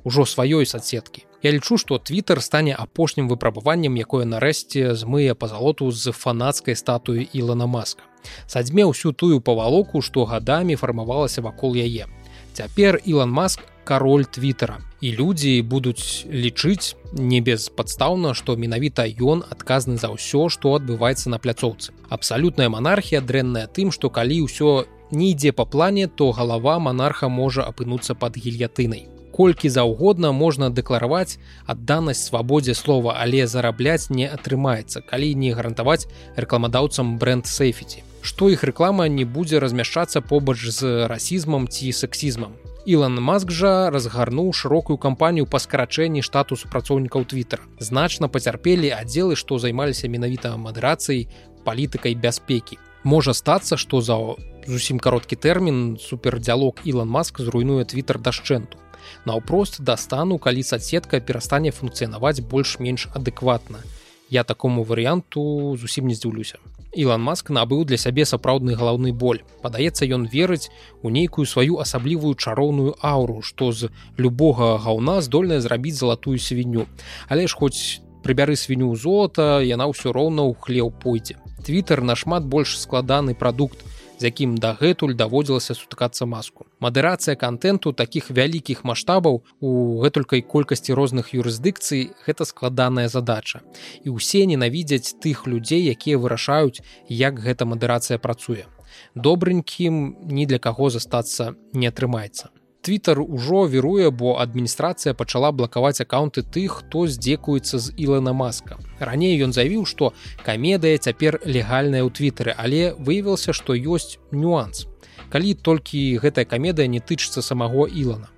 ужо 0.07 0.25
сваёй 0.25 0.67
соцсеткі 0.67 1.27
Я 1.43 1.53
лічу 1.53 1.77
што 1.79 1.99
твиттер 1.99 2.41
стане 2.43 2.75
апошнім 2.75 3.29
выпрабаваннем 3.29 3.99
якое 4.01 4.25
нарэшце 4.25 4.95
змые 4.95 5.35
пазалоту 5.35 5.91
з 5.91 6.13
фанацкай 6.13 6.77
статуі 6.77 7.29
ілана 7.33 7.67
маска 7.67 8.07
садзьме 8.47 8.85
ўсю 8.89 9.13
тую 9.13 9.41
павалоку 9.41 10.03
што 10.03 10.27
гадамі 10.27 10.77
фармавалася 10.77 11.43
вакол 11.43 11.75
яе. 11.75 12.07
Цяпер 12.53 13.01
Ілан 13.05 13.31
маск 13.31 13.61
кароль 13.85 14.25
твиттера 14.25 14.79
і 15.01 15.13
людзі 15.13 15.63
будуць 15.63 16.27
лічыць 16.27 16.97
не 17.13 17.41
беспадстаўна 17.41 18.35
што 18.35 18.57
менавіта 18.57 19.07
ён 19.07 19.45
адказны 19.47 19.97
за 20.03 20.11
ўсё 20.15 20.49
што 20.51 20.75
адбываецца 20.77 21.31
на 21.31 21.39
пляцоўцы. 21.39 21.93
Абсалютная 22.09 22.69
монархія 22.69 23.21
дрэнная 23.21 23.67
тым 23.67 23.93
што 23.93 24.11
калі 24.11 24.45
ўсё 24.47 24.87
не 25.11 25.33
ідзе 25.33 25.53
па 25.53 25.65
плане 25.65 26.09
то 26.09 26.33
галава 26.33 26.79
монарха 26.79 27.29
можа 27.29 27.63
апынуцца 27.63 28.15
под 28.15 28.37
гільятынай 28.37 29.16
колькі 29.37 29.69
заўгодна 29.77 30.33
можна 30.33 30.71
дэклараваць 30.81 31.39
адданасць 31.67 32.27
свабодзе 32.33 32.75
слова 32.75 33.17
але 33.21 33.47
зарабляць 33.47 34.11
не 34.11 34.27
атрымаецца 34.41 35.05
калі 35.13 35.33
не 35.45 35.55
гарантаваць 35.61 36.09
рэкламадаўцам 36.41 37.17
бренд 37.23 37.47
сейфіці 37.47 38.07
што 38.27 38.49
іх 38.51 38.65
рэклама 38.67 39.07
не 39.07 39.25
будзе 39.25 39.61
размяшчацца 39.63 40.21
побач 40.21 40.59
з 40.59 41.07
расізмам 41.07 41.69
ці 41.71 41.93
сексізмам. 41.93 42.57
Ілан 42.87 43.19
Маск 43.23 43.51
жа 43.55 43.91
разгарнуў 43.95 44.51
шырокую 44.55 44.97
кампанію 44.99 45.47
па 45.51 45.59
скарачэнні 45.63 46.23
штату 46.27 46.59
супрацоўнікаў 46.59 47.27
Twitter. 47.31 47.63
Значна 47.79 48.29
пацярпелі 48.29 48.91
аддзелы, 48.99 49.39
што 49.39 49.59
займаліся 49.63 50.11
менавіта 50.11 50.55
мадэрацыяй 50.59 51.27
палітыкай 51.67 52.15
бяспекі. 52.15 52.79
Можа 53.03 53.35
стацца, 53.35 53.79
што 53.79 54.03
за 54.03 54.19
зусім 54.67 54.99
кароткі 54.99 55.39
тэрмін 55.39 55.99
супердзялок 56.03 56.83
Ілан 56.83 57.11
Маск 57.11 57.39
зруйнуе 57.39 57.87
Twitter 57.87 58.19
дашчэнту. 58.19 58.79
Наўпрост 59.27 59.83
дастану, 59.83 60.39
калі 60.39 60.63
садсетка 60.63 61.19
перастане 61.19 61.75
функцыянаваць 61.75 62.47
больш-менш 62.47 63.09
адэкватна. 63.11 63.83
Я 64.31 64.45
такому 64.45 64.83
варыянту 64.87 65.75
зусім 65.77 66.07
не 66.07 66.15
здзіўлюся. 66.15 66.59
Ілан 66.97 67.21
Маск 67.21 67.51
набыў 67.51 67.85
для 67.85 67.99
сябе 67.99 68.25
сапраўдны 68.25 68.79
галаўны 68.79 69.13
боль. 69.13 69.43
Падаецца, 69.63 70.07
ён 70.07 70.25
верыць 70.31 70.71
у 71.03 71.11
нейкую 71.11 71.45
сваю 71.45 71.83
асаблівую 71.83 72.35
чароўную 72.35 72.95
ауру, 73.03 73.43
што 73.43 73.73
з 73.73 73.91
любога 74.17 74.79
гаўна 74.79 75.21
здольная 75.21 75.61
зрабіць 75.61 75.99
залатую 75.99 76.39
свінню. 76.39 76.87
Але 77.29 77.47
ж 77.47 77.59
хоць 77.59 78.01
прыбяры 78.23 78.57
свінню 78.57 78.95
золата, 78.97 79.61
яна 79.61 79.91
ўсё 79.93 80.15
роўна 80.15 80.47
ў 80.47 80.55
хлеў 80.57 80.95
пойдзе. 81.03 81.37
Твиттер 81.67 82.01
нашмат 82.01 82.47
больш 82.47 82.79
складаны 82.79 83.35
прадукт, 83.35 83.83
з 84.19 84.29
якім 84.31 84.57
дагэтуль 84.57 85.15
даводзілася 85.15 85.77
сутыкацца 85.77 86.27
маску. 86.27 86.67
Мадэрацыя 86.81 87.37
контенту 87.37 87.93
такіх 87.93 88.31
вялікіх 88.31 88.85
маштабаў 88.85 89.43
у 89.61 89.71
гэтулькай 90.03 90.43
колькасці 90.43 90.97
розных 90.99 91.33
юрысдыкцый 91.35 92.13
гэта 92.27 92.45
складаная 92.45 93.09
задача. 93.09 93.63
І 94.05 94.17
ўсе 94.17 94.47
ненавідзяць 94.47 95.17
тых 95.21 95.47
людзей, 95.47 95.87
якія 95.93 96.19
вырашаюць, 96.19 96.83
як 97.09 97.41
гэта 97.41 97.65
мадэрацыя 97.65 98.19
працуе. 98.19 98.67
Добрынькім 99.15 100.17
ні 100.25 100.47
для 100.47 100.59
каго 100.59 100.91
застацца 100.91 101.55
не 101.73 101.89
атрымаецца 101.89 102.49
твиттер 102.87 103.21
ужо 103.21 103.67
віруе 103.67 104.11
бо 104.11 104.37
адміністрацыя 104.39 105.15
пачала 105.15 105.51
блакаваць 105.51 106.01
аккаунты 106.05 106.47
тых 106.47 106.79
хто 106.83 107.07
здзекуецца 107.11 107.83
з 107.83 107.93
ілана 107.99 108.33
маска. 108.33 108.79
Раней 109.01 109.35
ён 109.43 109.53
заявіў 109.53 109.83
што 109.91 110.13
камедыя 110.47 111.03
цяпер 111.03 111.41
легальная 111.45 112.07
ў 112.07 112.11
твиттеры 112.15 112.55
але 112.55 112.95
выявілася 112.95 113.51
што 113.51 113.75
ёсць 113.75 114.23
нюанс. 114.31 114.87
Калі 115.35 115.59
толькі 115.59 116.23
гэтая 116.23 116.47
камедыя 116.47 116.87
не 116.87 117.03
тычыцца 117.03 117.43
самого 117.43 117.91
ілана 117.91 118.31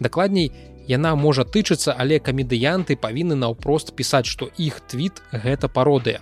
дакладней 0.00 0.52
яна 0.88 1.14
можа 1.16 1.44
тычыцца 1.44 1.94
але 1.98 2.18
камедыянты 2.20 2.96
павінны 2.96 3.38
наўпрост 3.42 3.94
пісаць 3.98 4.26
што 4.30 4.50
іх 4.68 4.80
твіт 4.92 5.22
гэта 5.32 5.68
пародыя 5.68 6.20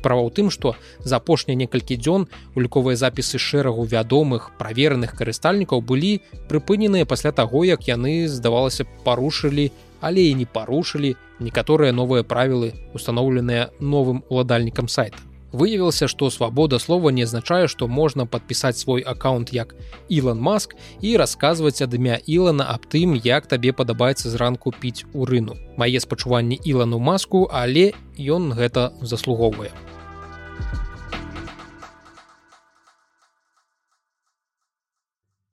справа 0.00 0.24
ў 0.24 0.32
тым 0.32 0.48
што 0.48 0.74
за 1.04 1.20
апошнія 1.20 1.60
некалькі 1.60 2.00
дзён 2.00 2.26
уліковыя 2.56 2.96
запісы 2.96 3.36
шэрагу 3.36 3.84
вядомых 3.84 4.50
правераных 4.58 5.14
карыстальнікаў 5.20 5.84
былі 5.84 6.12
прыпыненыя 6.48 7.04
пасля 7.04 7.36
таго 7.36 7.64
як 7.68 7.86
яны 7.92 8.26
здавалася 8.26 8.88
парушылі 9.04 9.70
але 10.00 10.32
і 10.32 10.36
не 10.40 10.46
парушылі 10.48 11.16
некаторыя 11.40 11.92
новыя 11.92 12.24
правілы 12.24 12.72
установленыя 12.96 13.68
новым 13.80 14.24
уладальнікам 14.28 14.88
сайта 14.88 15.29
выявілася 15.52 16.08
што 16.08 16.30
свабода 16.30 16.78
слова 16.78 17.10
не 17.10 17.26
азначае 17.28 17.68
што 17.68 17.88
можна 17.88 18.26
падпісаць 18.26 18.78
свой 18.78 19.02
аккаунт 19.02 19.52
як 19.52 19.74
Ілан 20.08 20.40
маск 20.40 20.74
і 21.00 21.16
расказваць 21.16 21.82
ад 21.82 21.94
імя 21.94 22.18
Ілана 22.26 22.66
аб 22.74 22.86
тым 22.86 23.14
як 23.24 23.46
табе 23.46 23.72
падабаецца 23.72 24.30
зранку 24.30 24.72
піць 24.72 25.04
у 25.12 25.24
рыну. 25.24 25.56
Мае 25.76 26.00
спачуванні 26.00 26.60
Ілану 26.64 26.98
маску 26.98 27.48
але 27.52 27.92
ён 28.18 28.52
гэта 28.54 28.92
заслугоўвае 29.02 29.70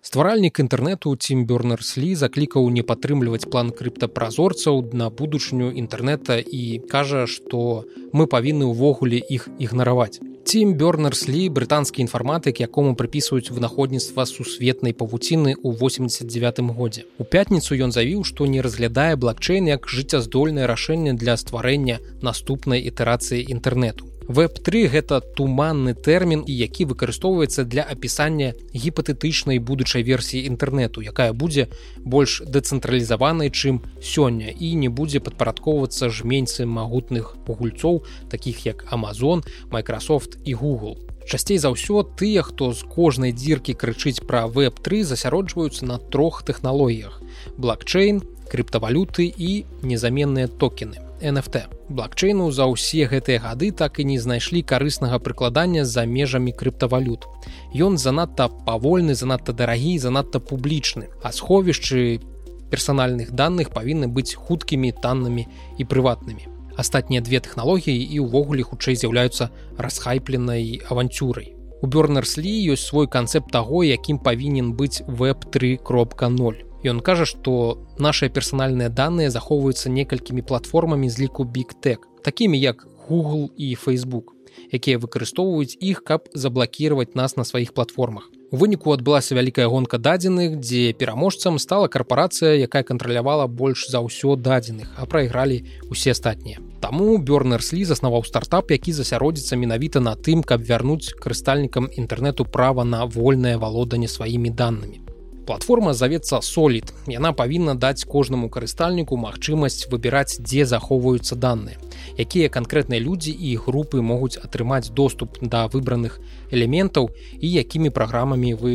стваральнік 0.07 0.61
інтэрнэту 0.63 1.11
тим 1.19 1.43
бернерслі 1.49 2.13
заклікаў 2.15 2.69
не 2.71 2.83
падтрымліваць 2.89 3.49
план 3.51 3.73
крыптапразорцаў 3.75 4.79
на 5.01 5.09
будучыню 5.11 5.67
інтэрнэта 5.83 6.39
і 6.39 6.79
кажа 6.93 7.25
што 7.27 7.83
мы 8.15 8.31
павінны 8.31 8.71
ўвогуле 8.71 9.19
іх 9.19 9.51
ігнараваць 9.59 10.23
Тім 10.47 10.77
Бёрнерслі 10.79 11.49
брытанскі 11.51 11.99
інфарматык, 12.05 12.61
якому 12.63 12.95
прыпісваюць 12.95 13.51
вынаходніцтва 13.51 14.23
сусветнай 14.23 14.95
павуціны 14.95 15.59
ў 15.59 15.75
89 15.75 16.71
годзе. 16.71 17.03
У 17.19 17.27
пятніцу 17.27 17.75
ён 17.75 17.91
заявіў, 17.91 18.23
што 18.23 18.47
не 18.47 18.63
разглядае 18.63 19.19
блокчейн 19.19 19.67
як 19.67 19.91
жыццяздольнае 19.91 20.71
рашэнне 20.71 21.19
для 21.19 21.35
стварэння 21.35 21.99
наступнай 22.23 22.79
ітэрацыі 22.79 23.43
інтэрнету. 23.43 24.07
Веб3 24.27 24.91
гэта 24.91 25.22
туманны 25.24 25.93
тэрмін 25.96 26.43
і 26.43 26.51
які 26.51 26.84
выкарыстоўваецца 26.91 27.63
для 27.63 27.88
апісання 27.88 28.51
гіпатэтычнай 28.75 29.63
будучай 29.63 30.03
версіі 30.03 30.43
інтэрнэту, 30.51 31.00
якая 31.00 31.31
будзе 31.31 31.72
больш 32.03 32.43
дэцэнтралізаванай, 32.43 33.48
чым 33.55 33.79
сёння 34.03 34.51
і 34.51 34.75
не 34.75 34.91
будзе 34.91 35.24
падпарадкоўвацца 35.24 36.12
жменьцы 36.12 36.67
магутных 36.67 37.39
гульцоў, 37.48 38.03
такіх 38.27 38.67
як 38.67 38.84
Amazon, 38.91 39.48
Microsoft 39.72 40.43
і 40.43 40.60
Google. 40.60 41.00
Часцей 41.24 41.55
за 41.55 41.72
ўсё 41.72 42.03
тыя, 42.03 42.43
хто 42.43 42.75
з 42.75 42.84
кожнай 42.84 43.31
дзіркі 43.31 43.79
крычыць 43.79 44.27
пра 44.27 44.51
веб3 44.51 45.07
засяроджваюцца 45.07 45.88
на 45.88 46.03
трох 46.03 46.43
тэхналогіях: 46.43 47.24
блокчейн, 47.55 48.19
крыптавалюты 48.51 49.31
і 49.31 49.63
незаменныя 49.88 50.51
токены. 50.51 51.06
NFT. 51.21 51.65
Блокчейну 51.89 52.51
за 52.51 52.67
ўсе 52.69 53.07
гэтыя 53.09 53.41
гады 53.41 53.71
так 53.71 54.00
і 54.00 54.05
не 54.05 54.17
знайшлі 54.21 54.62
карыснага 54.62 55.17
прыкладання 55.17 55.86
за 55.86 56.05
межамі 56.05 56.51
крыптавалют. 56.51 57.25
Ён 57.74 57.97
занадта 57.97 58.47
павольны, 58.47 59.15
занадта 59.15 59.53
дарагі, 59.53 59.97
занадта 59.97 60.39
публічны, 60.39 61.09
а 61.24 61.31
сховішчы 61.31 62.21
персанальных 62.69 63.31
данных 63.31 63.74
павінны 63.74 64.12
быць 64.12 64.36
хуткімі 64.36 64.93
таннымі 65.01 65.47
і 65.77 65.83
прыватнымі. 65.83 66.51
Астатнія 66.77 67.25
две 67.25 67.41
тэхналогіі 67.41 67.97
і 67.97 68.21
ўвогуле 68.21 68.62
хутчэй 68.62 68.93
з'яўляюцца 68.93 69.50
расхайпленай 69.81 70.86
аванцюрай. 70.86 71.57
У 71.81 71.88
Бёрнерслі 71.88 72.51
ёсць 72.74 72.89
свой 72.89 73.07
канцэпт 73.09 73.50
таго, 73.53 73.81
якім 73.86 74.17
павінен 74.21 74.74
быць 74.74 75.01
веб 75.07 75.45
3.0. 75.50 76.66
Ён 76.88 77.01
кажа, 77.03 77.25
што 77.27 77.84
нашыя 78.00 78.32
персанальныя 78.32 78.88
даныя 78.88 79.27
захоўваюцца 79.27 79.91
некалькімі 79.91 80.41
платформамі 80.48 81.10
з 81.12 81.27
ліку 81.27 81.44
бигтэк, 81.44 82.08
такімі 82.24 82.60
як 82.60 82.88
Google 83.10 83.51
і 83.58 83.75
Facebook, 83.75 84.32
якія 84.72 84.96
выкарыстоўваюць 84.96 85.75
іх, 85.84 86.03
каб 86.08 86.32
заблакіраваць 86.34 87.15
нас 87.15 87.36
на 87.36 87.44
сваіх 87.44 87.74
платформах. 87.74 88.32
У 88.51 88.56
выніку 88.56 88.94
адбылася 88.96 89.36
вялікая 89.36 89.67
гонка 89.67 89.98
дадзеных, 90.00 90.56
дзе 90.63 90.94
пераможцам 90.94 91.60
стала 91.60 91.88
карпорацыя, 91.91 92.56
якая 92.56 92.84
кантралявала 92.84 93.48
больш 93.48 93.89
за 93.91 94.00
ўсё 94.00 94.39
дадзеных, 94.39 94.88
а 94.96 95.03
прайгралі 95.03 95.67
усе 95.91 96.15
астатнія. 96.15 96.63
Таму 96.79 97.17
Бёрнерслі 97.20 97.84
заснаваў 97.84 98.24
стартап, 98.24 98.72
які 98.72 98.96
засяродзіцца 98.96 99.60
менавіта 99.60 100.00
на 100.00 100.15
тым, 100.15 100.39
каб 100.39 100.63
вярнуць 100.63 101.12
карыстальнікам 101.20 101.91
інтэрнэту 101.91 102.48
права 102.48 102.88
на 102.88 103.03
вольнае 103.03 103.58
валоданне 103.60 104.08
сваімі 104.08 104.56
данымі 104.56 105.06
платформа 105.47 105.93
завецца 105.93 106.41
солід 106.41 106.93
яна 107.07 107.31
павінна 107.31 107.75
даць 107.75 108.03
кожнаму 108.03 108.49
карыстальніку 108.53 109.17
магчымасць 109.17 109.87
выбіраць 109.91 110.39
дзе 110.43 110.65
захоўваюцца 110.65 111.39
даныя 111.47 111.77
якія 112.17 112.49
канкрэтныя 112.53 113.01
людзі 113.01 113.31
і 113.31 113.55
групы 113.65 114.01
могуць 114.01 114.37
атрымаць 114.37 114.89
доступ 115.01 115.39
да 115.41 115.67
выбраных 115.67 116.19
элементаў 116.51 117.09
і 117.39 117.47
якімі 117.51 117.89
праграмамі 117.89 118.53
вы 118.53 118.73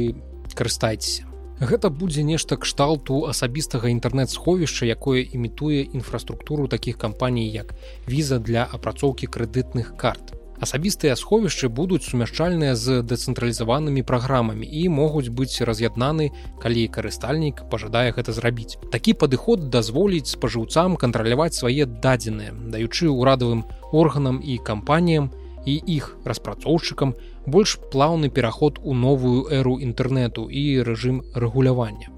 карыстаецеся. 0.55 1.29
Гэта 1.63 1.91
будзе 1.95 2.23
нешта 2.27 2.57
кшталту 2.59 3.23
асабістага 3.31 3.87
інтэрнэт-сховішча, 3.95 4.87
якое 4.87 5.23
імітуе 5.23 5.87
інфраструктуру 5.95 6.67
такіх 6.67 6.99
кампаній 6.99 7.51
як 7.51 7.75
віза 8.09 8.39
для 8.39 8.67
апрацоўкі 8.67 9.31
крэдытных 9.31 9.95
карт 9.97 10.35
асабістыя 10.63 11.17
сховішчы 11.19 11.69
будуць 11.69 12.07
сумяшчальныя 12.07 12.79
з 12.79 13.03
дэцэнтралізаванымі 13.03 14.07
праграмамі 14.07 14.63
і 14.63 14.83
могуць 14.95 15.35
быць 15.35 15.59
раз'яднаны 15.67 16.31
калі 16.63 16.87
карыстальнік 16.97 17.67
пажадае 17.73 18.15
гэта 18.15 18.31
зрабіць. 18.37 18.79
Такі 18.95 19.19
падыход 19.19 19.67
дазволіць 19.75 20.31
спажыўцам 20.31 20.95
кантраляваць 21.03 21.59
свае 21.59 21.91
дадзеныя 22.07 22.55
даючы 22.55 23.11
ўрадавым 23.11 23.67
органам 23.91 24.39
і 24.39 24.59
кампаніям 24.71 25.31
і 25.67 25.75
іх 25.99 26.15
распрацоўшчыкам 26.25 27.15
больш 27.47 27.79
плаўны 27.91 28.31
пераход 28.31 28.79
у 28.83 28.95
новую 28.95 29.51
эру 29.51 29.79
інтэрнэту 29.83 30.47
і 30.47 30.83
рэжым 30.87 31.23
рэгулявання. 31.35 32.15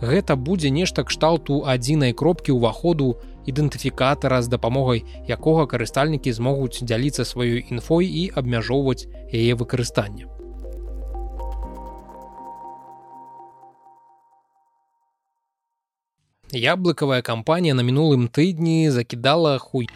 Гэта 0.00 0.36
будзе 0.36 0.70
нешта 0.70 1.04
кшталту 1.04 1.60
адзінай 1.68 2.14
кропкі 2.16 2.56
ўваходу 2.56 3.18
ідэнтыфікатара 3.46 4.42
з 4.42 4.48
дапамогай 4.48 5.04
якога 5.28 5.66
карыстальнікі 5.70 6.32
змогуць 6.32 6.82
дзяліцца 6.82 7.24
сваёй 7.24 7.64
інфой 7.70 8.06
і 8.06 8.28
абмяжоўваць 8.34 9.06
яе 9.32 9.54
выкарыстанне. 9.54 10.26
Яблыкавая 16.50 17.22
кампанія 17.22 17.74
на 17.74 17.86
мінулым 17.86 18.26
тыдні 18.26 18.90
закідала 18.90 19.58
хуй 19.58 19.86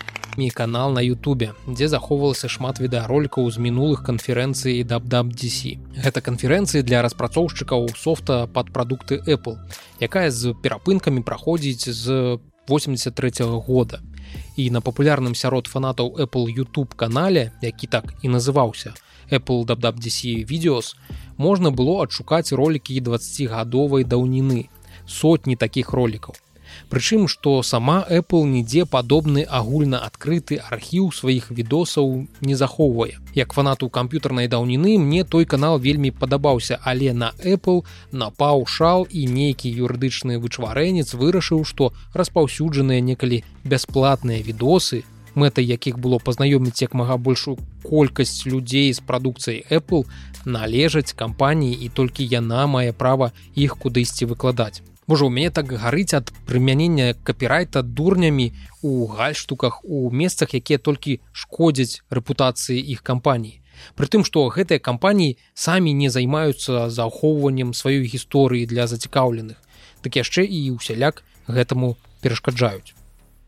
канал 0.54 0.92
на 0.92 1.00
Ютубе, 1.00 1.54
дзе 1.66 1.88
захоўвалася 1.88 2.48
шмат 2.48 2.80
відэаролікаў 2.82 3.50
з 3.50 3.58
мінулых 3.58 4.02
канферэнцый 4.02 4.82
дабдабDC. 4.82 5.78
Гэта 6.02 6.20
канферэнцыі 6.20 6.82
для 6.82 7.02
распрацоўшчыкаў 7.02 7.94
софта 7.94 8.46
пад 8.46 8.72
прадукты 8.74 9.22
Apple, 9.26 9.58
якая 10.00 10.30
з 10.30 10.54
перапынкамі 10.58 11.22
праходзіць 11.22 11.86
з 11.86 12.38
83 12.68 13.30
-го 13.44 13.60
года. 13.60 14.00
І 14.56 14.70
на 14.70 14.80
папулярным 14.80 15.34
сярод 15.34 15.66
фанатаў 15.66 16.16
Apple 16.18 16.58
YouTube 16.58 16.94
канале 16.96 17.50
які 17.62 17.86
так 17.86 18.14
і 18.22 18.28
называўся 18.28 18.94
Apple 19.30 19.66
WWDC 19.66 20.44
відеос 20.50 20.96
можна 21.36 21.70
было 21.70 22.02
адшукаць 22.02 22.52
ролікі 22.52 23.00
20гадовай 23.00 24.04
даўніны 24.04 24.68
сотні 25.06 25.56
такіх 25.56 25.92
ролікаў 25.92 26.34
Прычым, 26.90 27.28
што 27.28 27.62
сама 27.62 28.04
Apple 28.08 28.44
нідзе 28.46 28.84
падобны 28.84 29.46
агульна 29.48 29.98
адкрыты 30.06 30.60
архіў 30.70 31.10
сваіх 31.12 31.50
відосаў 31.50 32.26
не 32.40 32.54
захоўвае. 32.54 33.18
Як 33.34 33.52
фанату 33.52 33.88
камп'ютарнай 33.88 34.48
даўніны 34.48 34.98
мне 34.98 35.24
той 35.24 35.44
канал 35.44 35.78
вельмі 35.78 36.10
падабаўся, 36.10 36.78
але 36.82 37.12
на 37.12 37.32
Apple 37.44 37.84
напаў 38.12 38.66
шал 38.66 39.06
і 39.10 39.26
нейкі 39.26 39.72
юрыдычны 39.72 40.38
вычварэнец 40.38 41.14
вырашыў, 41.14 41.64
што 41.64 41.92
распаўсюджаныя 42.14 43.00
некалі 43.00 43.42
бясплатныя 43.64 44.42
відосы, 44.42 45.04
мэтай 45.34 45.66
якіх 45.66 45.98
было 45.98 46.18
пазнаёміць 46.18 46.82
як 46.82 46.94
мага 46.94 47.16
большую 47.18 47.58
колькасць 47.82 48.46
людзей 48.46 48.92
з 48.94 49.00
прадукцыяй 49.00 49.66
Apple 49.70 50.06
належаць 50.44 51.12
кампаніі 51.12 51.74
і 51.74 51.88
толькі 51.88 52.26
яна 52.30 52.66
мае 52.66 52.92
права 52.92 53.32
іх 53.54 53.76
кудысьці 53.78 54.30
выкладаць. 54.30 54.82
Можа 55.06 55.26
у 55.26 55.30
мяне 55.30 55.50
так 55.50 55.68
гарыць 55.68 56.16
ад 56.16 56.32
прымянення 56.48 57.12
капірайта 57.28 57.82
дурнямі 57.82 58.52
у 58.80 59.04
гальштуках 59.06 59.84
у 59.84 60.10
месцах, 60.10 60.54
якія 60.54 60.78
толькі 60.78 61.20
шкодзяць 61.32 62.00
рэпутацыі 62.08 62.80
іх 62.80 63.04
кампаній. 63.04 63.60
Прытым, 64.00 64.24
што 64.24 64.48
гэтыя 64.48 64.80
кампаніі 64.80 65.36
самі 65.52 65.92
не 65.92 66.08
займаюцца 66.08 66.88
заахоўваннем 66.88 67.76
сваёй 67.76 68.08
гісторыі 68.08 68.64
для 68.64 68.88
зацікаўленых, 68.88 69.60
так 70.00 70.16
яшчэ 70.16 70.48
і 70.48 70.72
ўсяляк 70.80 71.20
гэтаму 71.48 71.96
перашкаджаюць. 72.24 72.96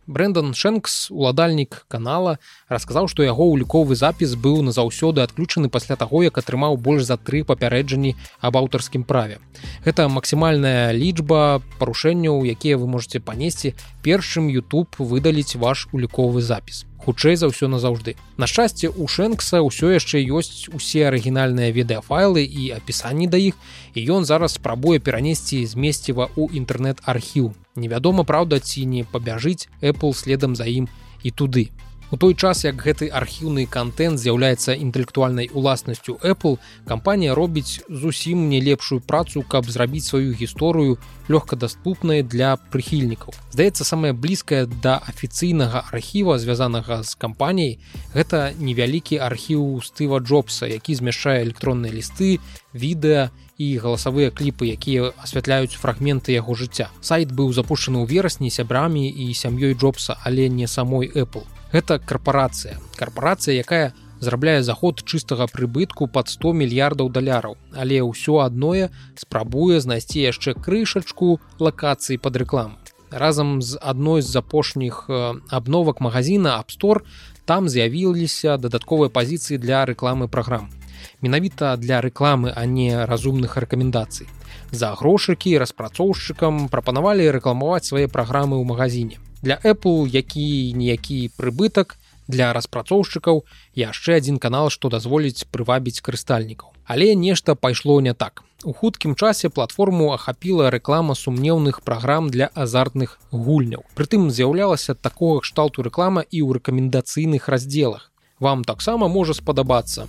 Брэндон 0.06 0.54
Шэнкс, 0.54 1.10
уладальнік 1.10 1.84
канала, 1.88 2.38
расказаў, 2.70 3.08
што 3.10 3.26
яго 3.26 3.50
уліковы 3.50 3.98
запіс 3.98 4.38
быў 4.38 4.62
назаўсёды 4.62 5.22
адключаны 5.26 5.68
пасля 5.68 5.98
таго, 5.98 6.22
як 6.22 6.38
атрымаў 6.38 6.78
больш 6.78 7.02
за 7.10 7.18
тры 7.18 7.42
папярэджанні 7.42 8.14
аб 8.38 8.56
аўтарскім 8.62 9.02
праве. 9.02 9.42
Гэта 9.82 10.06
максімальная 10.06 10.94
лічба 10.94 11.58
парушэнняў, 11.82 12.46
якія 12.46 12.78
вы 12.78 12.86
можете 12.86 13.18
панесці 13.18 13.74
першым 14.06 14.46
YouTube 14.46 14.94
выдаліць 15.02 15.58
ваш 15.58 15.88
уліковы 15.90 16.40
запіс 16.40 16.86
хутчэй 16.98 17.36
за 17.36 17.48
ўсё 17.50 17.68
назаўжды. 17.68 18.16
На 18.36 18.46
шчасце 18.46 18.88
у 18.88 19.08
Шэнкса 19.08 19.62
ўсё 19.62 19.92
яшчэ 19.94 20.22
ёсць 20.26 20.68
усе 20.72 21.06
арыгінальныя 21.08 21.70
відэафайлы 21.72 22.42
і 22.44 22.72
апісанні 22.76 23.26
да 23.26 23.38
іх 23.38 23.54
і 23.94 24.00
ён 24.16 24.24
зараз 24.24 24.58
спрабуе 24.58 24.98
перанесці 24.98 25.64
змесціва 25.66 26.30
ў 26.32 26.56
інтэрнэт-архіў. 26.60 27.52
Невядома 27.76 28.24
праўда 28.24 28.60
ці 28.60 28.86
не 28.86 29.04
пабяжыць 29.04 29.68
Apple 29.82 30.14
следам 30.14 30.56
за 30.56 30.64
ім 30.64 30.88
і 31.22 31.30
туды. 31.30 31.70
У 32.12 32.16
той 32.16 32.34
час 32.38 32.62
як 32.62 32.78
гэты 32.78 33.08
архіўны 33.10 33.66
контент 33.66 34.20
з'яўляецца 34.22 34.78
інтэлектуальнай 34.78 35.50
уласнасцю 35.50 36.14
Apple, 36.22 36.58
кампанія 36.86 37.34
робіць 37.34 37.82
зусім 37.90 38.46
не 38.48 38.60
лепшую 38.62 39.00
працу, 39.00 39.42
каб 39.42 39.66
зрабіць 39.66 40.06
сваю 40.06 40.30
гісторыю 40.30 41.02
лёгкадаступнай 41.26 42.22
для 42.22 42.54
прыхільнікаў. 42.70 43.34
Здаецца, 43.50 43.82
самае 43.82 44.12
блізкае 44.14 44.70
да 44.70 45.02
афіцыйнага 45.02 45.82
архіва, 45.90 46.38
звязанага 46.38 47.02
з 47.02 47.18
кампаніяй, 47.18 47.82
гэта 48.14 48.54
невялікі 48.54 49.18
архіў 49.18 49.82
Стыва 49.82 50.22
Джобса, 50.22 50.70
які 50.70 50.94
змяшчае 50.94 51.42
электронныя 51.42 51.90
лісты, 51.90 52.38
відэа, 52.70 53.34
і 53.58 53.66
галасавыя 53.82 54.30
кліпы, 54.30 54.70
якія 54.70 55.10
асвятляюць 55.18 55.74
фрагменты 55.74 56.38
яго 56.38 56.54
жыцця. 56.54 56.92
Сайт 57.00 57.32
быў 57.32 57.50
запушчаны 57.50 58.04
ў 58.04 58.06
верасні 58.06 58.52
сябрамі 58.52 59.08
і 59.10 59.32
сям'ёй 59.34 59.74
Джобса, 59.74 60.20
але 60.22 60.46
не 60.52 60.68
самой 60.68 61.10
Apple 61.10 61.55
гэта 61.72 61.98
карпорацыя 61.98 62.78
карпорацыя 62.96 63.54
якая 63.58 63.94
зарабляе 64.20 64.62
заход 64.62 65.02
чыстага 65.04 65.46
прыбытку 65.46 66.08
под 66.08 66.28
100 66.28 66.52
мільярдаў 66.52 67.10
даляраў. 67.12 67.56
Але 67.76 68.00
ўсё 68.02 68.40
адное 68.44 68.90
спрабуе 69.16 69.80
знайсці 69.80 70.20
яшчэ 70.20 70.54
крышачку 70.54 71.40
лакацыі 71.60 72.18
под 72.18 72.36
рэкламу. 72.36 72.76
Разам 73.10 73.62
з 73.62 73.78
адной 73.80 74.22
з 74.22 74.34
апошніх 74.36 75.06
абновак 75.08 76.00
магазина 76.00 76.58
апстор 76.58 77.04
там 77.44 77.68
з'явіліся 77.68 78.56
дадатковыя 78.56 79.12
пазіцыі 79.12 79.58
для 79.58 79.84
рэкламы 79.86 80.28
праграм. 80.28 80.72
Менавіта 81.20 81.76
для 81.76 82.00
рэкламы 82.00 82.52
а 82.56 82.66
не 82.66 82.90
разумных 83.06 83.56
рэкамендацый. 83.56 84.26
За 84.72 84.96
грошыкі 84.96 85.54
распрацоўшчыкам 85.62 86.68
прапанавалі 86.68 87.30
рэкламаваць 87.30 87.86
свае 87.86 88.08
праграмы 88.08 88.58
ў 88.58 88.64
магазине 88.66 89.22
для 89.46 89.58
Apple 89.62 90.10
які 90.10 90.74
ніякі 90.74 91.30
прыбытак 91.38 91.94
для 92.26 92.50
распрацоўшчыкаў 92.56 93.44
яшчэ 93.88 94.18
адзін 94.22 94.42
канал 94.42 94.74
што 94.74 94.90
дазволіць 94.90 95.46
прывабіць 95.54 96.02
карыстальнікаў 96.02 96.76
але 96.86 97.14
нешта 97.14 97.54
пайшло 97.54 98.00
не 98.00 98.14
так. 98.14 98.42
У 98.64 98.72
хуткім 98.72 99.14
часе 99.14 99.48
платформу 99.48 100.12
ахапіла 100.12 100.70
рэклама 100.70 101.14
сумнеўных 101.14 101.82
праграм 101.82 102.30
для 102.30 102.50
азартных 102.54 103.18
гульняў. 103.30 103.84
Прытым 103.94 104.30
з'яўлялася 104.30 104.94
такога 104.94 105.40
кшталту 105.40 105.82
рэклама 105.82 106.22
і 106.30 106.42
ў 106.42 106.58
рэкамендацыйных 106.58 107.48
раздзелах. 107.48 108.10
Вам 108.40 108.64
таксама 108.64 109.08
можа 109.08 109.34
спадабацца 109.34 110.08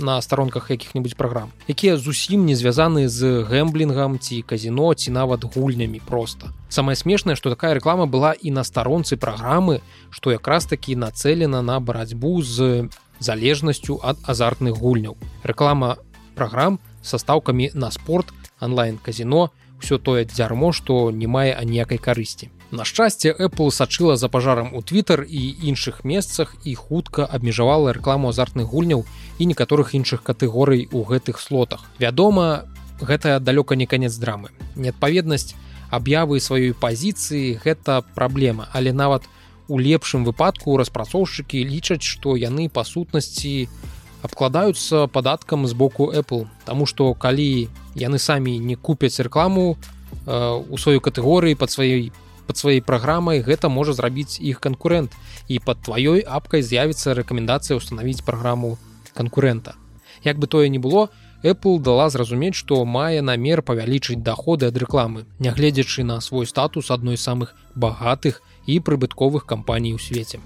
на 0.00 0.20
старонках 0.22 0.70
якіх-небудзь 0.70 1.14
праграм 1.14 1.50
якія 1.68 1.96
зусім 1.96 2.46
не 2.46 2.56
звязаны 2.56 3.08
з 3.08 3.42
гэмблінгам 3.46 4.18
ці 4.18 4.42
казіно 4.42 4.94
ці 4.94 5.10
нават 5.10 5.44
гульнямі 5.44 6.00
просто 6.04 6.52
самае 6.68 6.96
смешнае 6.96 7.36
што 7.36 7.50
такая 7.50 7.74
рэклама 7.74 8.06
была 8.06 8.32
і 8.32 8.50
на 8.50 8.64
старонцы 8.64 9.16
праграмы 9.16 9.80
што 10.10 10.32
якраз 10.32 10.66
такі 10.66 10.96
нацэлена 10.96 11.62
на 11.62 11.80
барацьбу 11.80 12.42
з 12.42 12.88
залежнасцю 13.18 14.00
ад 14.02 14.18
азартных 14.24 14.76
гульняў. 14.76 15.16
Рэклама 15.42 15.96
праграм 16.34 16.78
са 17.02 17.18
стаўкамі 17.18 17.70
на 17.74 17.90
спорт 17.90 18.32
онлайн 18.60 18.98
казіно 18.98 19.50
ўсё 19.86 20.02
тое 20.02 20.26
дзярмо 20.26 20.74
што 20.74 21.14
не 21.14 21.30
мае 21.30 21.54
аніякай 21.54 22.02
карысці 22.02 22.50
На 22.74 22.84
шчасце 22.84 23.30
Apple 23.30 23.70
сачыла 23.70 24.16
за 24.16 24.28
пажарам 24.28 24.74
у 24.74 24.82
Twitter 24.82 25.22
і 25.22 25.70
іншых 25.70 26.02
месцах 26.02 26.56
і 26.64 26.74
хутка 26.74 27.22
абмежавала 27.22 27.92
рэкламу 27.94 28.34
азартных 28.34 28.66
гульняў 28.66 29.06
і 29.38 29.46
некаторых 29.46 29.94
іншых 29.94 30.26
катэгорый 30.26 30.88
у 30.90 31.04
гэтых 31.06 31.38
слотах. 31.38 31.86
Вядома, 32.00 32.66
гэта 33.00 33.38
далёка 33.38 33.76
не 33.76 33.86
канец 33.86 34.18
драмы. 34.18 34.50
Неадпаведнасць 34.74 35.54
аб'явы 35.94 36.42
сваёй 36.42 36.74
пазіцыі 36.74 37.62
гэта 37.62 38.02
праблема, 38.18 38.66
але 38.72 38.92
нават 38.92 39.22
у 39.68 39.78
лепшым 39.78 40.26
выпадку 40.26 40.76
распрацоўшчыкі 40.76 41.62
лічаць, 41.62 42.02
што 42.02 42.34
яны 42.34 42.68
па 42.68 42.82
сутнасці 42.82 43.68
абкладаюцца 44.26 45.06
падаткам 45.06 45.70
з 45.70 45.72
боку 45.72 46.10
Apple. 46.10 46.50
Таму 46.66 46.86
што 46.86 47.14
калі 47.14 47.70
яны 47.96 48.20
самі 48.20 48.58
не 48.60 48.76
купяць 48.76 49.18
рэкламу 49.20 49.74
э, 49.74 49.76
у 50.68 50.76
сваёй 50.76 51.00
катэгорыі 51.00 51.56
пад 51.56 51.72
сваёй 51.72 52.12
под 52.46 52.56
сваёй 52.56 52.78
праграмай. 52.78 53.42
Гэта 53.42 53.66
можа 53.68 53.92
зрабіць 53.92 54.38
іх 54.38 54.60
канкурэнт. 54.62 55.10
І 55.48 55.58
под 55.58 55.82
тваёй 55.82 56.22
апкай 56.22 56.62
з'явіцца 56.62 57.18
рэкамендацыя 57.18 57.74
ўстанавіць 57.74 58.22
праграму 58.22 58.78
канкурэнта. 59.18 59.74
Як 60.22 60.38
бы 60.38 60.46
тое 60.46 60.68
не 60.68 60.78
было 60.78 61.10
Apple 61.42 61.80
дала 61.80 62.08
зразумець 62.10 62.54
што 62.58 62.84
мае 62.84 63.22
намер 63.22 63.62
павялічыць 63.62 64.22
доходы 64.28 64.66
ад 64.72 64.76
рэкламы 64.82 65.26
нягледзячы 65.38 66.04
на 66.04 66.20
свой 66.20 66.46
статус 66.46 66.90
адной 66.90 67.16
з 67.16 67.26
самых 67.28 67.54
багатых 67.74 68.42
прыбытковых 68.66 69.46
кампаній 69.46 69.94
у 69.94 69.98
свеце 69.98 70.40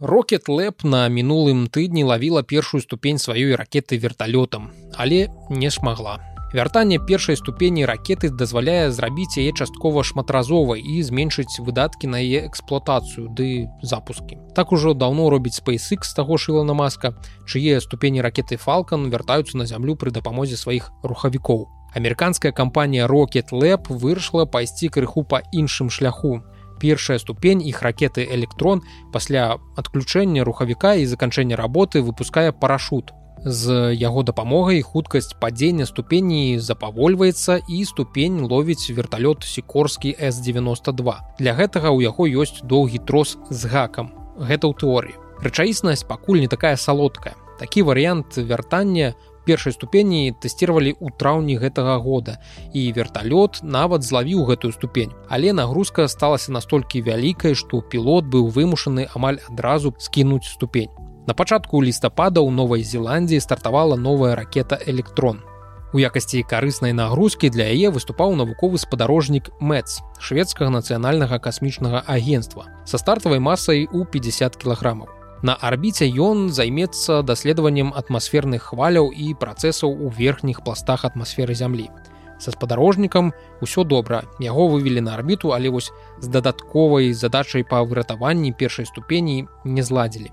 Рокет 0.00 0.46
Лэп 0.46 0.84
на 0.86 1.08
мінулым 1.10 1.66
тыдні 1.66 2.04
лавіла 2.06 2.44
першую 2.46 2.80
ступень 2.80 3.18
сваёй 3.18 3.58
ракеты 3.58 3.98
верталётам, 3.98 4.70
але 4.94 5.26
не 5.50 5.70
шмагла. 5.70 6.22
Вяртанне 6.54 7.00
першай 7.02 7.34
ступені 7.34 7.82
ракеты 7.84 8.30
дазваляе 8.30 8.92
зрабіць 8.94 9.34
яе 9.42 9.50
часткова 9.50 10.04
шматразовай 10.06 10.78
і 10.86 11.02
зменшыць 11.02 11.58
выдаткі 11.58 12.06
на 12.06 12.22
яе 12.22 12.46
эксплуатацыю 12.46 13.26
ды 13.26 13.66
запускі. 13.82 14.38
Так 14.54 14.70
ужо 14.70 14.94
даўно 14.94 15.30
робіць 15.34 15.58
SpaceX 15.58 16.06
з 16.06 16.14
таго 16.14 16.38
шылана 16.38 16.78
маска, 16.78 17.18
чые 17.42 17.80
ступені 17.80 18.22
ракеты 18.22 18.54
Фалкан 18.56 19.10
вяртаюцца 19.10 19.58
на 19.58 19.66
зямлю 19.66 19.98
пры 19.98 20.14
дапамозе 20.14 20.54
сваіх 20.54 20.94
рухавікоў. 21.02 21.66
Амерыканская 21.98 22.52
кампанія 22.52 23.10
Rocket 23.10 23.50
Lab 23.50 23.90
вырашыла 23.90 24.46
пайсці 24.46 24.94
крыху 24.94 25.26
па 25.26 25.42
іншым 25.50 25.90
шляху. 25.90 26.44
Першая 26.80 27.18
ступень 27.18 27.62
іх 27.62 27.82
ракеты 27.82 28.26
электрон 28.30 28.82
пасля 29.12 29.58
адключэння 29.76 30.44
рухавіка 30.44 30.94
і 30.94 31.06
заканчэння 31.06 31.56
работы 31.56 32.02
выпускае 32.02 32.52
парашут 32.52 33.12
з 33.44 33.94
яго 33.94 34.22
дапамогай 34.22 34.82
хуткасць 34.82 35.34
падзення 35.40 35.86
ступені 35.86 36.58
запавольваецца 36.58 37.60
і 37.68 37.84
ступень 37.84 38.42
ловіць 38.42 38.90
верталёт 38.90 39.44
сікорскі 39.44 40.14
с92 40.18 41.14
для 41.38 41.52
гэтага 41.54 41.94
ў 41.94 42.10
яго 42.10 42.26
ёсць 42.26 42.62
доўгі 42.62 42.98
трос 43.06 43.38
з 43.50 43.70
гакам. 43.70 44.10
Гэта 44.38 44.66
ў 44.66 44.74
тэорыі. 44.74 45.14
Рэчаіснасць 45.42 46.06
пакуль 46.06 46.42
не 46.42 46.50
такая 46.50 46.76
салодкая. 46.76 47.34
Такі 47.58 47.82
варыянт 47.82 48.38
вяртання 48.38 49.14
першай 49.48 49.72
ступені 49.72 50.36
тэсціравалі 50.44 50.92
ў 51.00 51.16
траўні 51.16 51.56
гэтага 51.64 51.96
года 52.04 52.36
і 52.76 52.84
верталёт 52.92 53.64
нават 53.64 54.04
злавіў 54.04 54.44
гэтую 54.52 54.72
ступень 54.76 55.16
але 55.32 55.56
нагрузка 55.56 56.08
сталася 56.12 56.52
настолькі 56.52 57.04
вялікай 57.08 57.56
што 57.56 57.80
пілот 57.80 58.28
быў 58.28 58.52
вымушаны 58.52 59.08
амаль 59.16 59.40
адразу 59.48 59.96
скінуць 59.98 60.46
ступень 60.52 60.92
На 61.28 61.34
пачатку 61.36 61.82
лістапада 61.84 62.40
ў 62.40 62.48
Новай 62.48 62.80
Зеландіі 62.88 63.44
стартавала 63.44 63.96
новая 64.00 64.32
ракета 64.32 64.78
электрон. 64.88 65.42
У 65.92 66.00
якасці 66.00 66.40
карыснай 66.48 66.96
нагрузкі 66.96 67.52
для 67.52 67.68
яе 67.68 67.92
выступаў 67.92 68.32
навуковы 68.32 68.80
спадарожнік 68.80 69.52
Мэц 69.60 70.00
шведскага 70.24 70.72
нацыянальнага 70.72 71.36
касмічнага 71.36 72.00
агенства 72.08 72.72
са 72.88 72.96
стартавай 72.96 73.44
масай 73.44 73.84
у 73.92 74.08
50 74.08 74.56
кілаграмаў. 74.56 75.17
На 75.42 75.54
арбіце 75.54 76.08
ён 76.08 76.50
займецца 76.50 77.22
даследаваннем 77.22 77.92
атмасферных 77.94 78.70
хваляў 78.72 79.12
і 79.14 79.34
працэсаў 79.38 79.92
у 79.92 80.10
верхніх 80.10 80.64
пластах 80.66 81.04
атмасферы 81.04 81.54
зямлі. 81.54 81.86
Са 82.38 82.50
спадарожнікам 82.54 83.32
усё 83.62 83.84
добра. 83.84 84.22
Яго 84.38 84.68
вывелі 84.68 85.00
на 85.00 85.14
арбіту, 85.14 85.54
але 85.54 85.70
вось 85.70 85.90
з 86.18 86.26
дадатковай 86.28 87.12
задачай 87.12 87.62
па 87.62 87.82
выратаванні 87.82 88.52
першай 88.52 88.86
ступені 88.86 89.46
не 89.64 89.82
зладзілі 89.82 90.30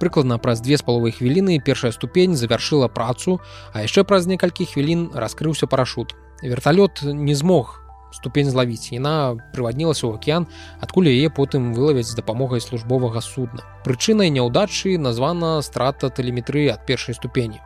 прыкладна 0.00 0.38
праз 0.40 0.64
две 0.64 0.80
з 0.80 0.82
паловай 0.82 1.12
хвіліны 1.12 1.60
першая 1.60 1.92
ступень 1.92 2.34
завяршыла 2.34 2.88
працу 2.88 3.38
а 3.76 3.84
яшчэ 3.84 4.02
праз 4.08 4.26
некалькі 4.26 4.64
хвілін 4.72 5.12
раскрыўся 5.14 5.68
парашут 5.68 6.16
верталёт 6.42 7.04
не 7.04 7.36
змог 7.36 7.76
ступень 8.12 8.50
злавіць. 8.50 8.92
Яна 8.92 9.38
прываднілася 9.54 10.06
ў 10.10 10.18
акеан 10.18 10.46
адкуль 10.82 11.10
яе 11.10 11.30
потым 11.30 11.72
вылавяць 11.72 12.10
з 12.10 12.18
дапамогай 12.18 12.60
службовага 12.60 13.22
судна. 13.22 13.64
Прычынай 13.86 14.30
няўдачы 14.34 14.98
названа 14.98 15.62
страта 15.62 16.10
тэлеметрыі 16.10 16.74
ад 16.74 16.86
першай 16.86 17.14
ступені 17.14 17.62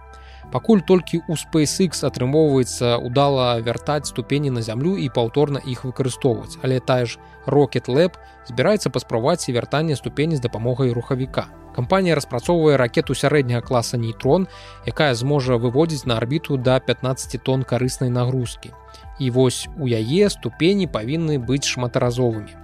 пакуль 0.53 0.81
толькі 0.81 1.23
у 1.29 1.35
SpaceX 1.35 2.05
атрымоўваецца 2.07 2.99
удала 2.99 3.61
вяртаць 3.61 4.11
ступені 4.11 4.51
на 4.51 4.63
зямлю 4.63 4.97
і 4.97 5.09
паўторна 5.09 5.61
іх 5.65 5.85
выкарыстоўваць. 5.85 6.59
Але 6.63 6.81
тая 6.81 7.07
ж 7.07 7.19
Rocket 7.47 7.89
Lab 7.89 8.19
збіраецца 8.49 8.91
паспрабаваць 8.91 9.49
і 9.49 9.55
вяртанне 9.57 9.97
ступені 9.97 10.37
з 10.37 10.41
дапамогай 10.41 10.93
рухавіка. 10.93 11.47
Кампанія 11.75 12.15
распрацоўвае 12.15 12.77
ракету 12.77 13.15
сярэдняга 13.15 13.61
класа 13.61 13.99
нейтрон 13.99 14.47
якая 14.87 15.15
зможа 15.15 15.59
выводзіць 15.59 16.07
на 16.07 16.17
арбіту 16.17 16.57
да 16.57 16.79
15 16.79 17.43
тонн 17.43 17.63
карыснай 17.63 18.11
нагрузкі. 18.11 18.71
І 19.19 19.31
вось 19.31 19.69
у 19.79 19.89
яе 19.89 20.31
ступені 20.31 20.87
павінны 20.87 21.39
быць 21.39 21.67
шматаразовымі. 21.67 22.55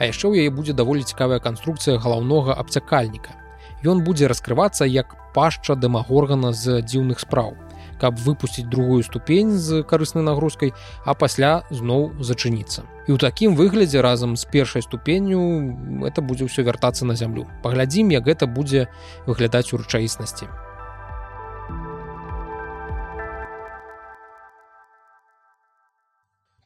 А 0.00 0.08
яшчэ 0.08 0.28
ў 0.28 0.44
яе 0.44 0.50
будзе 0.52 0.72
даволі 0.72 1.04
цікавая 1.04 1.40
канструкцыя 1.40 1.96
галаўнога 1.96 2.56
абцякальніка. 2.56 3.36
Ён 3.84 4.04
будзе 4.04 4.28
раскрывацца 4.28 4.84
як 4.84 5.16
пашча 5.34 5.74
дэмагоргана 5.74 6.52
з 6.52 6.80
дзіўных 6.82 7.20
спраў 7.20 7.56
каб 8.00 8.16
выпусціць 8.16 8.64
другую 8.64 9.02
ступень 9.04 9.52
з 9.60 9.82
карыснай 9.84 10.24
нагрузкай 10.24 10.72
а 11.04 11.12
пасля 11.12 11.68
зноў 11.68 12.16
зачыніцца. 12.16 12.88
І 13.04 13.12
ў 13.12 13.18
такім 13.20 13.54
выглядзе 13.60 14.00
разам 14.00 14.40
з 14.40 14.48
першай 14.48 14.80
ступенню 14.80 15.44
это 16.08 16.24
будзе 16.24 16.48
ўсё 16.48 16.64
вяртацца 16.64 17.04
на 17.04 17.14
зямлю. 17.14 17.44
Паглядзім 17.60 18.08
як 18.16 18.24
гэта 18.24 18.48
будзе 18.48 18.88
выглядаць 19.28 19.68
у 19.76 19.84
рэчаіснасці 19.84 20.48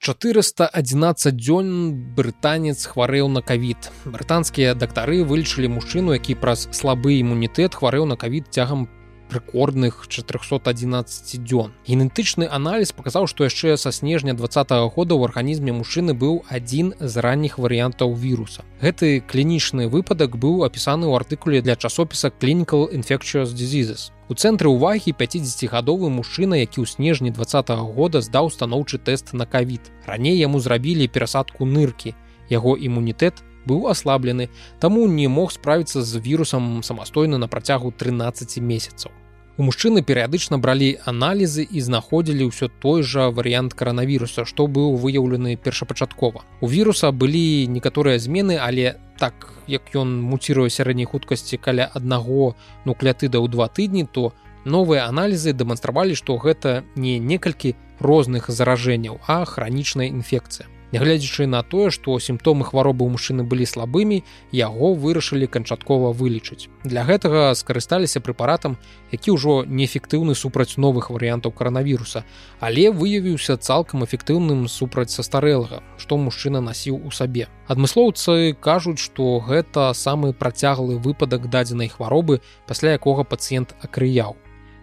411 0.05 1.33
дзён 1.33 1.97
брытанец 2.13 2.85
хварэў 2.85 3.29
на 3.33 3.41
кавід. 3.41 3.89
Брытанскія 4.05 4.77
дактары 4.77 5.25
вылічылі 5.25 5.73
мужчыну, 5.73 6.13
які 6.13 6.37
праз 6.37 6.69
слабы 6.77 7.17
імунітэт 7.25 7.73
хварэў 7.73 8.05
на 8.05 8.17
кавід 8.21 8.53
цягам 8.53 8.85
рэкордных 9.33 10.05
411 10.09 11.41
дзён. 11.41 11.73
Генетычны 11.89 12.45
аналіз 12.45 12.93
паказаў, 12.93 13.25
што 13.27 13.49
яшчэ 13.49 13.81
са 13.81 13.93
снежня 13.93 14.35
два 14.35 14.47
-го 14.47 14.93
года 14.93 15.15
ў 15.17 15.25
арганізме 15.25 15.73
мужчыны 15.73 16.13
быў 16.13 16.45
адзін 16.53 16.93
з 17.01 17.17
ранніх 17.17 17.59
варыянтаў 17.59 18.13
віруса. 18.13 18.61
Гэты 18.85 19.25
клінічны 19.25 19.89
выпадак 19.89 20.37
быў 20.37 20.69
апісаны 20.69 21.09
ў 21.09 21.17
артыкуле 21.17 21.63
для 21.63 21.77
часопіса 21.77 22.29
Clinical 22.29 22.93
Infectious 22.93 23.57
Diseases. 23.57 24.13
У 24.25 24.35
цэнтры 24.35 24.73
ўвагі 24.73 25.13
50гадовы 25.13 26.09
мужчына, 26.09 26.57
які 26.57 26.81
ў 26.81 26.87
снежні 26.89 27.31
два 27.31 27.45
-го 27.45 27.93
года 27.93 28.25
здаў 28.25 28.49
станоўчы 28.49 28.97
тэст 28.97 29.35
на 29.35 29.45
кавід. 29.45 29.93
Раней 30.07 30.39
яму 30.39 30.61
зрабілі 30.61 31.09
перасадку 31.09 31.67
ныркі. 31.69 32.15
Яго 32.49 32.73
імунітэт 32.77 33.45
быў 33.69 33.89
аслаблены, 33.89 34.49
таму 34.81 35.07
не 35.09 35.29
мог 35.29 35.53
справіцца 35.53 36.03
з 36.03 36.17
вірусам 36.17 36.83
самастойна 36.83 37.39
на 37.39 37.49
працягу 37.49 37.93
13 37.93 38.61
месяцаў. 38.61 39.13
У 39.57 39.63
мужчыны 39.63 40.03
перыядычна 40.03 40.59
бралі 40.59 40.99
аналізы 41.07 41.63
і 41.63 41.79
знаходзілі 41.79 42.51
ўсё 42.51 42.67
той 42.83 43.07
жа 43.07 43.31
варыянт 43.31 43.71
каранавіруса, 43.79 44.43
што 44.43 44.67
быў 44.67 44.99
выяўлены 44.99 45.55
першапачаткова. 45.55 46.43
У 46.59 46.67
віруса 46.67 47.13
былі 47.15 47.71
некаторыя 47.71 48.19
змены, 48.19 48.59
але 48.59 48.99
так 49.15 49.55
як 49.71 49.95
ён 49.95 50.11
муціруе 50.27 50.75
сярэдняй 50.75 51.07
хуткасці 51.07 51.63
каля 51.63 51.87
аднаго 51.87 52.59
нуклятыда 52.83 53.39
ў 53.39 53.47
два 53.47 53.71
тыдні, 53.71 54.11
то 54.11 54.35
новыя 54.67 55.07
аналізы 55.07 55.55
дэманстравалі, 55.55 56.19
што 56.19 56.35
гэта 56.35 56.83
не 56.99 57.23
некалькі 57.23 57.79
розных 58.03 58.51
заражэнняў, 58.51 59.23
а 59.23 59.45
хранічная 59.47 60.11
інфекцыя. 60.11 60.67
Нягледзячы 60.95 61.47
на 61.51 61.63
тое, 61.67 61.91
што 61.91 62.15
сімптомы 62.23 62.63
хваробы 62.63 63.03
ў 63.03 63.11
мужчыны 63.19 63.43
былі 63.43 63.67
слабымі, 63.67 64.23
яго 64.55 64.95
вырашылі 64.95 65.51
канчаткова 65.51 66.15
вылічыць. 66.15 66.71
Для 66.87 67.03
гэтага 67.03 67.51
скарысталіся 67.59 68.23
прэпаратам, 68.23 68.79
які 69.11 69.35
ўжо 69.35 69.67
неэфектыўны 69.67 70.39
супраць 70.39 70.79
новых 70.79 71.11
варыянтаў 71.11 71.51
каранавіруса, 71.51 72.23
але 72.63 72.95
выявіўся 72.95 73.59
цалкам 73.59 74.07
эфектыўным 74.07 74.71
супраць 74.71 75.11
састарэлага, 75.11 75.83
што 75.99 76.15
мужчына 76.15 76.63
насіў 76.63 77.03
у 77.03 77.11
сабе. 77.11 77.51
Адмыслоўцы 77.67 78.55
кажуць, 78.55 79.03
што 79.03 79.43
гэта 79.43 79.91
самы 79.99 80.31
працяглы 80.33 81.03
выпадак 81.03 81.51
дадзенай 81.51 81.91
хваробы, 81.91 82.39
пасля 82.71 82.95
якога 82.95 83.27
пацыент 83.27 83.75
акрыяў. 83.83 84.39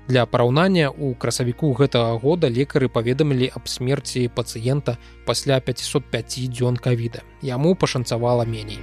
Для 0.08 0.26
параўнання 0.26 0.90
у 0.90 1.14
красавіку 1.16 1.74
гэтага 1.78 2.18
года 2.20 2.50
лекары 2.50 2.90
паведамілі 2.90 3.52
аб 3.56 3.70
смерці 3.70 4.28
пацыента 4.34 4.98
пасля 5.26 5.60
505 5.62 6.50
дзён 6.50 6.78
кавіда. 6.78 7.22
Яму 7.42 7.76
пашанцавала 7.76 8.44
меней. 8.46 8.82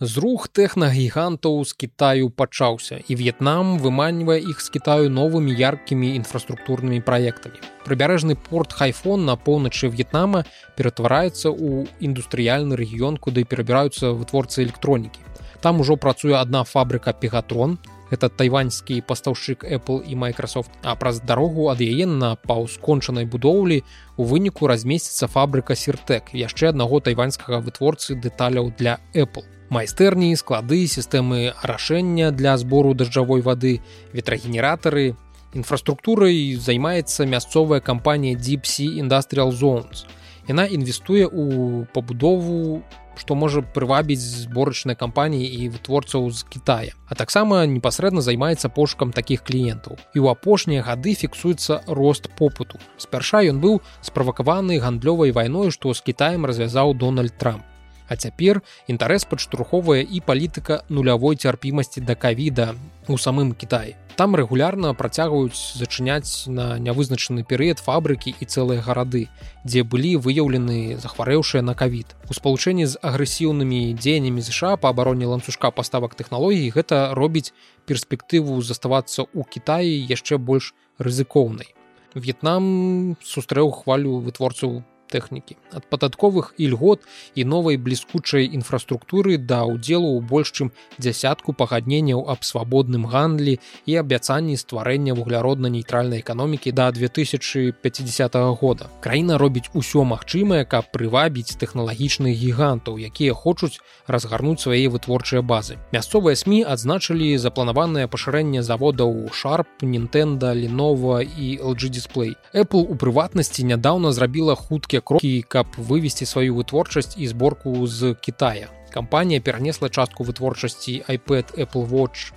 Зрух 0.00 0.48
тэхнагігантаў 0.48 1.60
з 1.68 1.72
Кітаю 1.76 2.30
пачаўся 2.30 3.02
і 3.04 3.16
В'етнам 3.20 3.76
выманьвае 3.76 4.38
іх 4.40 4.62
з 4.64 4.72
Кітаю 4.72 5.10
новымі 5.12 5.52
яркімі 5.52 6.14
інфраструктурнымі 6.16 7.04
праектамі. 7.04 7.60
Прыбярэжны 7.84 8.32
порт 8.48 8.72
Хайфон 8.72 9.26
на 9.28 9.36
поўначы 9.36 9.92
В'етнама 9.92 10.46
ператвараецца 10.78 11.52
ў 11.52 11.84
індустрыяльны 12.00 12.80
рэгіён, 12.80 13.20
куды 13.20 13.44
перабіраюцца 13.44 14.16
вытворцы 14.16 14.64
электронікі 14.64 15.20
там 15.60 15.80
ужо 15.80 15.96
працуе 15.96 16.36
одна 16.36 16.64
фабрыка 16.64 17.12
пегатрон. 17.12 17.78
Это 18.10 18.28
тайваньскі 18.28 19.00
пастаўшчык 19.06 19.62
apple 19.62 20.02
і 20.02 20.16
microsoft. 20.16 20.70
А 20.82 20.96
праз 20.96 21.20
дарогу 21.20 21.70
ад 21.70 21.80
яе 21.80 22.06
на 22.06 22.34
паўскончанай 22.34 23.24
будоўлі 23.24 23.84
у 24.16 24.24
выніку 24.24 24.66
размесціцца 24.66 25.30
фабрыка 25.30 25.78
сиртэк 25.78 26.34
яшчэ 26.34 26.74
аднаго 26.74 26.98
тайваньскага 27.00 27.62
вытворцы 27.62 28.18
дэталяў 28.18 28.74
для 28.76 28.98
apple. 29.14 29.46
Майстэрні 29.70 30.34
склады 30.34 30.82
сістэмы 30.90 31.54
рашэння 31.62 32.32
для 32.34 32.58
збору 32.58 32.94
дажджавой 32.94 33.40
вады 33.40 33.78
ветрагенератары 34.12 35.14
інфраструктурай 35.54 36.58
займаецца 36.58 37.26
мясцовая 37.26 37.78
кампанія 37.78 38.34
deepсі 38.34 38.90
industrial 38.98 39.54
zones 39.54 40.10
яна 40.50 40.66
інвестуе 40.66 41.24
ў 41.30 41.86
пабудову 41.94 42.82
што 43.20 43.36
можа 43.36 43.60
прывабіць 43.60 44.20
зборачнай 44.20 44.96
кампаніі 44.96 45.44
і 45.44 45.68
вытворцаў 45.76 46.30
з 46.32 46.46
Китая. 46.48 46.96
А 47.04 47.14
таксама 47.14 47.66
непасрэдна 47.68 48.24
займаецца 48.24 48.72
пошукам 48.72 49.12
такіх 49.12 49.44
кліентаў. 49.44 50.00
І 50.16 50.24
ў 50.24 50.32
апошнія 50.32 50.80
гады 50.86 51.12
фіксуецца 51.12 51.84
рост 51.86 52.32
попыту. 52.40 52.80
Спярша 52.96 53.44
ён 53.44 53.60
быў 53.60 53.80
справакаваны 54.00 54.80
гандлёвай 54.80 55.36
вайной, 55.36 55.68
што 55.70 55.92
з 55.92 56.00
Кітаем 56.00 56.48
развязаў 56.48 56.96
Дональд 56.96 57.36
Трамп. 57.36 57.69
А 58.10 58.18
цяпер 58.18 58.60
інтарэс 58.90 59.24
падштурхоўвае 59.30 60.02
і 60.02 60.20
палітыка 60.26 60.82
нулявой 60.90 61.38
цярпімасці 61.38 62.02
да 62.02 62.18
кавіда 62.18 62.74
у 63.06 63.16
самым 63.16 63.54
Кітаі 63.54 63.94
там 64.20 64.36
рэгулярна 64.36 64.92
працягваюць 64.92 65.80
зачыняць 65.80 66.44
на 66.44 66.76
нявызначаны 66.76 67.40
перыяд 67.40 67.80
фабрыкі 67.80 68.34
і 68.36 68.44
цэлыя 68.44 68.84
гарады, 68.84 69.32
дзе 69.64 69.80
былі 69.80 70.20
выяўлены 70.20 71.00
захварэўшыя 71.00 71.64
на 71.64 71.72
кавід. 71.72 72.12
У 72.28 72.36
спалучэнні 72.36 72.84
з 72.84 73.00
агрэсіўнымі 73.00 73.96
дзеяннямі 73.96 74.44
ЗША 74.44 74.76
па 74.76 74.92
абароне 74.92 75.24
ланцужка 75.24 75.72
паставак 75.72 76.20
тэхналогій 76.20 76.68
гэта 76.68 77.16
робіць 77.16 77.56
перспектыву 77.88 78.60
заставацца 78.60 79.24
ў 79.24 79.40
Кіаі 79.48 79.96
яшчэ 80.12 80.36
больш 80.36 80.76
рызыкоўнай. 81.00 81.72
В'етнам 82.12 83.16
сустрэў 83.24 83.72
хвалю 83.72 84.20
вытворцаў 84.20 84.84
тэхнікі 85.10 85.58
ад 85.74 85.84
падатковых 85.90 86.54
ільгот 86.56 87.02
і 87.34 87.44
новай 87.44 87.76
бліскучай 87.76 88.46
інфраструктуры 88.46 89.36
да 89.38 89.66
ўдзелу 89.66 90.14
ў 90.14 90.20
больш 90.22 90.54
чым 90.54 90.70
дзясятку 90.98 91.52
пагадненняў 91.52 92.24
аб 92.30 92.46
свабодным 92.46 93.10
гандлі 93.10 93.58
і 93.86 93.92
абяцанні 93.98 94.54
стварэння 94.56 95.18
вугляродна-нейтральнай 95.18 96.22
эканомікі 96.22 96.72
да 96.72 96.90
2050 96.94 98.36
года. 98.60 98.86
Краіна 99.00 99.38
робіць 99.38 99.70
усё 99.74 100.06
магчымае 100.06 100.64
каб 100.64 100.90
прывабіць 100.94 101.58
тэхналагічных 101.58 102.32
гігантаў 102.34 103.02
якія 103.02 103.34
хочуць 103.34 103.82
разгарнуць 104.06 104.62
свае 104.62 104.86
вытворчыя 104.86 105.42
базы. 105.42 105.76
Мясцовыя 105.92 106.36
сМ 106.38 106.62
адзначылі 106.66 107.36
запланаванае 107.38 108.06
пашырэнне 108.06 108.62
заводаў 108.62 109.28
шарп 109.34 109.82
нинтэнда 109.82 110.54
лінова 110.54 111.20
і 111.22 111.58
LG 111.58 111.90
дисплей 111.90 112.36
Apple 112.54 112.86
у 112.86 112.94
прыватнасці 112.94 113.64
нядаўна 113.64 114.12
зрабіла 114.12 114.54
хуткі 114.54 114.99
крокі 115.00 115.42
каб 115.42 115.66
вывесці 115.76 116.26
сваю 116.26 116.54
вытворчасць 116.54 117.16
і 117.16 117.26
зборку 117.26 117.86
з 117.86 118.14
Китая. 118.14 118.68
Кампанія 118.90 119.40
перанесла 119.40 119.88
частку 119.88 120.24
вытворчасці 120.24 121.04
iPad 121.08 121.54
Apple 121.58 121.88
watch 121.88 122.32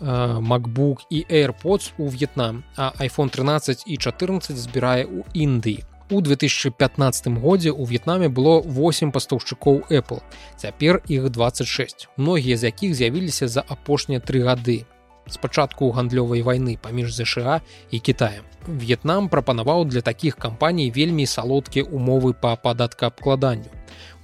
macbook 0.00 0.98
і 1.10 1.24
airpods 1.30 1.92
у 1.98 2.08
В'етнам 2.08 2.64
а 2.76 2.92
iphone 3.00 3.30
13 3.30 3.84
і 3.86 3.96
14 3.96 4.56
збірае 4.56 5.04
ў 5.04 5.24
Індыі 5.34 5.84
у 6.10 6.20
2015 6.20 7.26
годзе 7.40 7.70
у 7.70 7.84
В'етнаме 7.84 8.28
было 8.28 8.62
8 8.62 9.10
пастаўшчыкоў 9.10 9.88
Apple 9.90 10.20
цяпер 10.56 11.02
іх 11.08 11.30
26 11.30 12.08
многія 12.16 12.56
з 12.56 12.64
якіх 12.64 12.94
з'явіліся 12.94 13.48
за 13.48 13.64
апошнія 13.68 14.20
тры 14.20 14.44
гады 14.44 14.84
спачатку 15.28 15.90
гандлёвай 15.90 16.42
вайны 16.42 16.78
паміж 16.80 17.14
ЗША 17.14 17.60
і 17.90 17.98
Китаем. 18.00 18.44
В'етнам 18.66 19.28
прапанаваў 19.28 19.84
для 19.84 20.00
такіх 20.00 20.36
кампаній 20.36 20.90
вельмі 20.90 21.26
салодкія 21.26 21.84
умовы 21.84 22.34
па 22.34 22.56
падаткаабкладанню. 22.56 23.70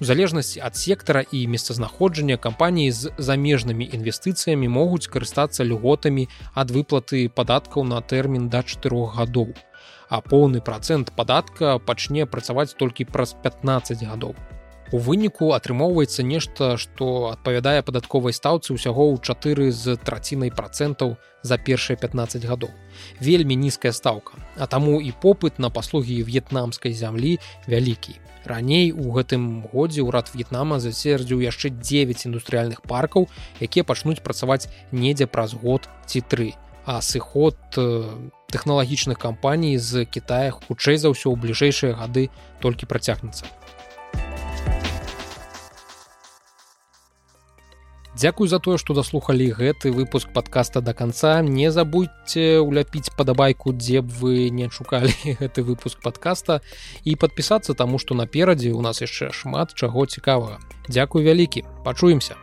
У 0.01 0.05
залежнасці 0.05 0.61
ад 0.61 0.77
сектара 0.77 1.25
і 1.33 1.47
месцазнаходжання 1.47 2.37
кампаніі 2.37 2.91
з 2.91 3.12
замежнымі 3.19 3.87
інвестыцыямі 3.87 4.69
могуць 4.69 5.07
карыстацца 5.07 5.65
льготамі 5.65 6.29
ад 6.55 6.71
выплаты 6.71 7.29
падаткаў 7.29 7.85
на 7.85 8.01
тэрмін 8.01 8.49
да 8.49 8.62
4 8.62 9.15
гадоў. 9.15 9.55
А 10.09 10.21
поўны 10.21 10.61
працэнт 10.61 11.15
падатка 11.17 11.79
пачне 11.79 12.27
працаваць 12.27 12.75
толькі 12.75 13.09
праз 13.09 13.37
15 13.43 14.03
гадоў 14.03 14.35
у 14.92 14.98
выніку 15.00 15.52
атрымоўваецца 15.57 16.22
нешта 16.22 16.76
што 16.76 17.33
адпавядае 17.33 17.81
падатковай 17.83 18.37
стаўцы 18.37 18.76
ўсяго 18.76 19.09
ў 19.09 19.24
чатыры 19.24 19.72
з 19.72 19.96
трацінай 19.96 20.52
працэнтаў 20.52 21.16
за 21.42 21.57
першыя 21.57 21.96
15 21.96 22.44
гадоў. 22.44 22.68
Вельмі 23.16 23.57
нізкая 23.57 23.96
стаўка 23.96 24.37
а 24.61 24.68
таму 24.68 25.00
і 25.00 25.11
попыт 25.16 25.59
на 25.59 25.72
паслугі 25.72 26.20
в'етнамскай 26.28 26.92
зямлі 26.92 27.40
вялікі. 27.66 28.20
Раней 28.44 28.92
у 28.92 29.16
гэтым 29.16 29.64
годзе 29.72 30.05
ўрад 30.05 30.28
в'етнама 30.35 30.76
зацвердзіў 30.76 31.40
яшчэ 31.40 31.72
9 31.72 32.28
індустрыяльных 32.28 32.85
паркаў 32.85 33.33
якія 33.64 33.88
пачнуць 33.88 34.20
працаваць 34.20 34.68
недзе 34.92 35.24
праз 35.26 35.57
год 35.57 35.88
ці 36.05 36.20
тры. 36.20 36.52
А 36.85 37.00
сыход 37.00 37.57
тэхналагічных 38.52 39.16
кампаній 39.16 39.78
з 39.78 40.05
Китаях 40.05 40.61
хутчэй 40.68 41.00
за 41.00 41.14
ўсё 41.14 41.33
ў 41.33 41.40
бліжэйшыя 41.40 41.96
гады 41.96 42.28
толькі 42.61 42.90
працягнецца 42.90 43.48
Дзякуй 48.12 48.48
за 48.48 48.59
тое, 48.61 48.77
што 48.77 48.92
даслухалі 48.92 49.48
гэты 49.57 49.88
выпуск 49.88 50.29
подкаста 50.37 50.83
до 50.85 50.92
конца. 50.92 51.40
Не 51.40 51.72
забудьте 51.72 52.61
уляпіць 52.61 53.09
падабайку, 53.16 53.72
дзе 53.72 54.05
б 54.05 54.12
вы 54.20 54.51
не 54.53 54.68
шукалі 54.68 55.16
гэты 55.40 55.64
выпуск 55.64 55.96
подкаста 56.05 56.61
і 57.09 57.16
подпісацца 57.16 57.72
таму, 57.72 57.96
што 57.96 58.12
наперадзе 58.12 58.77
у 58.77 58.85
нас 58.85 59.01
яшчэ 59.01 59.33
шмат 59.33 59.72
чаго 59.72 60.05
цікавага. 60.05 60.61
Дзякуй 60.92 61.25
вялікі, 61.25 61.64
пачуемся. 61.88 62.37